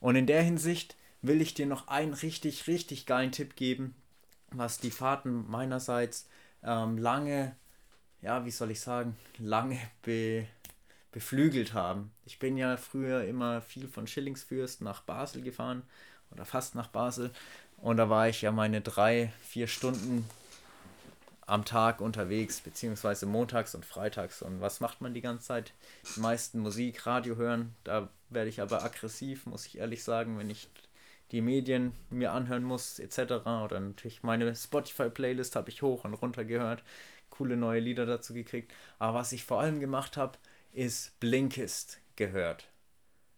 Und 0.00 0.16
in 0.16 0.26
der 0.26 0.42
Hinsicht 0.42 0.96
will 1.20 1.40
ich 1.40 1.54
dir 1.54 1.66
noch 1.66 1.88
einen 1.88 2.14
richtig, 2.14 2.66
richtig 2.66 3.06
geilen 3.06 3.32
Tipp 3.32 3.54
geben, 3.56 3.94
was 4.50 4.78
die 4.78 4.90
Fahrten 4.90 5.48
meinerseits 5.48 6.28
ähm, 6.64 6.98
lange, 6.98 7.56
ja, 8.20 8.44
wie 8.44 8.50
soll 8.50 8.70
ich 8.70 8.80
sagen, 8.80 9.16
lange 9.38 9.78
be, 10.02 10.46
beflügelt 11.12 11.74
haben. 11.74 12.10
Ich 12.26 12.38
bin 12.38 12.56
ja 12.56 12.76
früher 12.76 13.24
immer 13.24 13.62
viel 13.62 13.88
von 13.88 14.06
Schillingsfürst 14.06 14.80
nach 14.80 15.02
Basel 15.02 15.42
gefahren 15.42 15.82
oder 16.30 16.44
fast 16.44 16.74
nach 16.74 16.88
Basel 16.88 17.30
und 17.82 17.96
da 17.96 18.08
war 18.08 18.28
ich 18.28 18.42
ja 18.42 18.52
meine 18.52 18.80
drei, 18.80 19.32
vier 19.42 19.66
Stunden 19.66 20.24
am 21.52 21.66
Tag 21.66 22.00
unterwegs, 22.00 22.62
beziehungsweise 22.62 23.26
montags 23.26 23.74
und 23.74 23.84
freitags. 23.84 24.40
Und 24.40 24.62
was 24.62 24.80
macht 24.80 25.02
man 25.02 25.12
die 25.12 25.20
ganze 25.20 25.48
Zeit? 25.48 25.74
Die 26.16 26.20
meisten 26.20 26.60
Musik, 26.60 27.06
Radio 27.06 27.36
hören. 27.36 27.74
Da 27.84 28.08
werde 28.30 28.48
ich 28.48 28.62
aber 28.62 28.82
aggressiv, 28.82 29.44
muss 29.44 29.66
ich 29.66 29.76
ehrlich 29.76 30.02
sagen, 30.02 30.38
wenn 30.38 30.48
ich 30.48 30.70
die 31.30 31.42
Medien 31.42 31.92
mir 32.08 32.32
anhören 32.32 32.62
muss, 32.62 32.98
etc. 32.98 33.44
Oder 33.44 33.80
natürlich 33.80 34.22
meine 34.22 34.56
Spotify-Playlist 34.56 35.54
habe 35.54 35.68
ich 35.68 35.82
hoch 35.82 36.04
und 36.04 36.14
runter 36.14 36.46
gehört, 36.46 36.84
coole 37.28 37.58
neue 37.58 37.80
Lieder 37.80 38.06
dazu 38.06 38.32
gekriegt. 38.32 38.72
Aber 38.98 39.18
was 39.18 39.32
ich 39.32 39.44
vor 39.44 39.60
allem 39.60 39.78
gemacht 39.78 40.16
habe, 40.16 40.38
ist 40.72 41.20
Blinkist 41.20 42.00
gehört. 42.16 42.71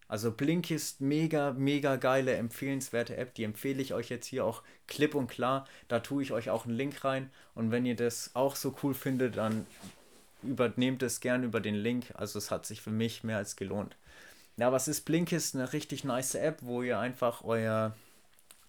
Also 0.06 0.30
Blinkist, 0.30 1.00
mega, 1.00 1.52
mega 1.52 1.96
geile, 1.96 2.34
empfehlenswerte 2.34 3.16
App. 3.16 3.34
Die 3.34 3.44
empfehle 3.44 3.80
ich 3.80 3.94
euch 3.94 4.10
jetzt 4.10 4.26
hier 4.26 4.44
auch 4.44 4.62
klipp 4.86 5.14
und 5.14 5.28
klar. 5.28 5.66
Da 5.88 6.00
tue 6.00 6.22
ich 6.22 6.32
euch 6.32 6.50
auch 6.50 6.66
einen 6.66 6.76
Link 6.76 7.04
rein. 7.04 7.30
Und 7.54 7.70
wenn 7.70 7.86
ihr 7.86 7.96
das 7.96 8.30
auch 8.34 8.56
so 8.56 8.74
cool 8.82 8.94
findet, 8.94 9.36
dann 9.38 9.66
übernehmt 10.42 11.02
es 11.02 11.20
gern 11.20 11.42
über 11.42 11.60
den 11.60 11.74
Link. 11.74 12.06
Also 12.14 12.38
es 12.38 12.50
hat 12.50 12.66
sich 12.66 12.82
für 12.82 12.90
mich 12.90 13.24
mehr 13.24 13.38
als 13.38 13.56
gelohnt. 13.56 13.96
Ja, 14.56 14.70
was 14.70 14.88
ist 14.88 15.02
Blinkist? 15.02 15.54
Eine 15.54 15.72
richtig 15.72 16.04
nice 16.04 16.34
App, 16.34 16.58
wo 16.60 16.82
ihr 16.82 16.98
einfach 16.98 17.42
euer, 17.42 17.96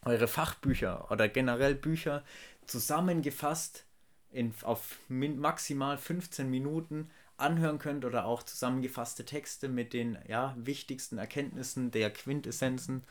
eure 0.03 0.27
Fachbücher 0.27 1.11
oder 1.11 1.27
generell 1.27 1.75
Bücher 1.75 2.23
zusammengefasst 2.65 3.85
in, 4.31 4.53
auf 4.63 4.97
maximal 5.09 5.97
15 5.97 6.49
Minuten 6.49 7.11
anhören 7.37 7.79
könnt 7.79 8.05
oder 8.05 8.25
auch 8.25 8.43
zusammengefasste 8.43 9.25
Texte 9.25 9.67
mit 9.67 9.93
den 9.93 10.17
ja, 10.27 10.55
wichtigsten 10.57 11.17
Erkenntnissen 11.17 11.91
der 11.91 12.11
Quintessenzen 12.11 13.03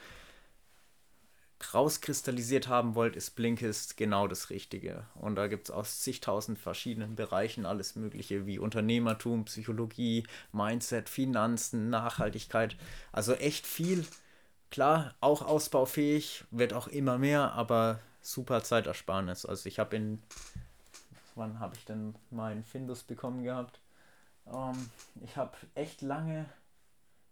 rauskristallisiert 1.72 2.68
haben 2.68 2.94
wollt, 2.94 3.16
ist 3.16 3.36
Blinkist 3.36 3.96
genau 3.96 4.26
das 4.26 4.50
Richtige. 4.50 5.06
Und 5.14 5.36
da 5.36 5.46
gibt 5.46 5.68
es 5.68 5.70
aus 5.70 6.00
zigtausend 6.00 6.58
verschiedenen 6.58 7.14
Bereichen 7.14 7.64
alles 7.64 7.94
Mögliche 7.96 8.44
wie 8.46 8.58
Unternehmertum, 8.58 9.44
Psychologie, 9.44 10.26
Mindset, 10.52 11.08
Finanzen, 11.08 11.90
Nachhaltigkeit. 11.90 12.76
Also 13.12 13.34
echt 13.34 13.66
viel. 13.66 14.04
Klar, 14.70 15.14
auch 15.20 15.42
ausbaufähig, 15.42 16.44
wird 16.50 16.72
auch 16.72 16.88
immer 16.88 17.16
mehr, 17.16 17.52
aber 17.52 18.00
super 18.20 18.62
Zeitersparnis. 18.62 19.46
Also 19.46 19.68
ich 19.68 19.78
habe 19.78 19.96
in, 19.96 20.22
wann 21.36 21.60
habe 21.60 21.76
ich 21.76 21.84
denn 21.84 22.14
meinen 22.30 22.64
Findus 22.64 23.04
bekommen 23.04 23.44
gehabt? 23.44 23.80
Ähm, 24.52 24.90
ich 25.22 25.36
habe 25.36 25.56
echt 25.74 26.02
lange, 26.02 26.46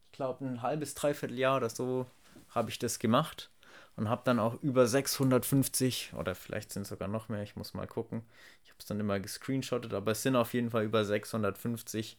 ich 0.06 0.12
glaube 0.12 0.44
ein 0.44 0.62
halbes, 0.62 0.94
dreiviertel 0.94 1.38
Jahr 1.38 1.56
oder 1.58 1.70
so, 1.70 2.06
habe 2.50 2.70
ich 2.70 2.78
das 2.78 2.98
gemacht 2.98 3.50
und 3.96 4.08
habe 4.08 4.22
dann 4.24 4.38
auch 4.38 4.62
über 4.62 4.86
650 4.86 6.12
oder 6.16 6.34
vielleicht 6.34 6.72
sind 6.72 6.82
es 6.82 6.88
sogar 6.88 7.08
noch 7.08 7.28
mehr, 7.28 7.42
ich 7.42 7.56
muss 7.56 7.74
mal 7.74 7.86
gucken. 7.86 8.22
Ich 8.64 8.70
habe 8.70 8.78
es 8.78 8.86
dann 8.86 9.00
immer 9.00 9.20
gescreenshottet, 9.20 9.92
aber 9.94 10.12
es 10.12 10.22
sind 10.22 10.36
auf 10.36 10.54
jeden 10.54 10.70
Fall 10.70 10.84
über 10.84 11.04
650 11.04 12.16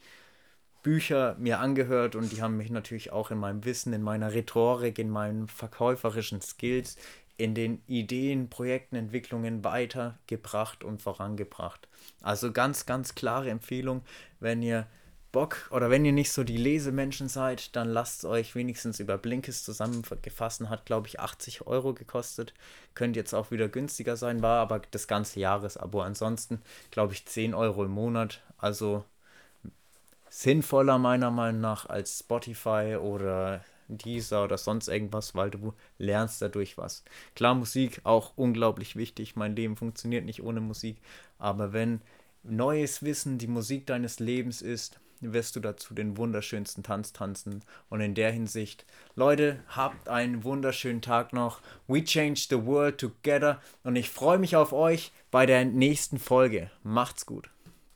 Bücher 0.83 1.35
mir 1.39 1.59
angehört 1.59 2.15
und 2.15 2.31
die 2.33 2.41
haben 2.41 2.57
mich 2.57 2.69
natürlich 2.69 3.11
auch 3.11 3.31
in 3.31 3.37
meinem 3.37 3.63
Wissen, 3.63 3.93
in 3.93 4.01
meiner 4.03 4.33
Rhetorik, 4.33 4.99
in 4.99 5.09
meinen 5.09 5.47
verkäuferischen 5.47 6.41
Skills, 6.41 6.97
in 7.37 7.55
den 7.55 7.81
Ideen, 7.87 8.49
Projekten, 8.49 8.95
Entwicklungen 8.95 9.63
weitergebracht 9.63 10.83
und 10.83 11.01
vorangebracht. 11.01 11.87
Also 12.21 12.51
ganz, 12.51 12.85
ganz 12.85 13.15
klare 13.15 13.49
Empfehlung, 13.49 14.03
wenn 14.39 14.61
ihr 14.61 14.87
Bock 15.33 15.67
oder 15.71 15.89
wenn 15.89 16.05
ihr 16.05 16.11
nicht 16.11 16.31
so 16.31 16.43
die 16.43 16.57
Lesemenschen 16.57 17.27
seid, 17.27 17.75
dann 17.75 17.89
lasst 17.89 18.23
euch 18.23 18.53
wenigstens 18.53 18.99
über 18.99 19.17
Blinkist 19.17 19.65
zusammengefasst. 19.65 20.61
Hat, 20.69 20.85
glaube 20.85 21.07
ich, 21.07 21.19
80 21.19 21.65
Euro 21.65 21.95
gekostet. 21.95 22.53
Könnte 22.93 23.19
jetzt 23.19 23.33
auch 23.33 23.49
wieder 23.49 23.67
günstiger 23.67 24.15
sein, 24.15 24.43
war 24.43 24.59
aber 24.59 24.81
das 24.91 25.07
ganze 25.07 25.39
Jahresabo. 25.39 26.01
Ansonsten, 26.01 26.61
glaube 26.91 27.13
ich, 27.13 27.25
10 27.25 27.55
Euro 27.55 27.83
im 27.83 27.91
Monat. 27.91 28.43
Also 28.59 29.05
sinnvoller 30.29 30.99
meiner 30.99 31.31
Meinung 31.31 31.61
nach 31.61 31.87
als 31.87 32.19
Spotify 32.19 32.97
oder 33.01 33.65
Deezer 33.97 34.43
oder 34.43 34.57
sonst 34.57 34.87
irgendwas, 34.87 35.35
weil 35.35 35.51
du 35.51 35.73
lernst 35.97 36.41
dadurch 36.41 36.77
was. 36.77 37.03
Klar, 37.35 37.55
Musik 37.55 38.01
auch 38.03 38.33
unglaublich 38.35 38.95
wichtig. 38.95 39.35
Mein 39.35 39.55
Leben 39.55 39.75
funktioniert 39.75 40.25
nicht 40.25 40.43
ohne 40.43 40.61
Musik. 40.61 40.97
Aber 41.37 41.73
wenn 41.73 42.01
neues 42.43 43.03
Wissen 43.03 43.37
die 43.37 43.47
Musik 43.47 43.87
deines 43.87 44.19
Lebens 44.19 44.61
ist, 44.61 44.99
wirst 45.21 45.55
du 45.55 45.59
dazu 45.59 45.93
den 45.93 46.17
wunderschönsten 46.17 46.83
Tanz 46.83 47.13
tanzen. 47.13 47.63
Und 47.89 48.01
in 48.01 48.15
der 48.15 48.31
Hinsicht, 48.31 48.85
Leute, 49.15 49.63
habt 49.69 50.09
einen 50.09 50.43
wunderschönen 50.43 51.01
Tag 51.01 51.31
noch. 51.31 51.61
We 51.87 52.03
change 52.03 52.47
the 52.49 52.65
world 52.65 52.97
together. 52.97 53.61
Und 53.83 53.95
ich 53.95 54.09
freue 54.09 54.39
mich 54.39 54.55
auf 54.55 54.73
euch 54.73 55.11
bei 55.31 55.45
der 55.45 55.63
nächsten 55.65 56.19
Folge. 56.19 56.69
Macht's 56.83 57.25
gut. 57.25 57.52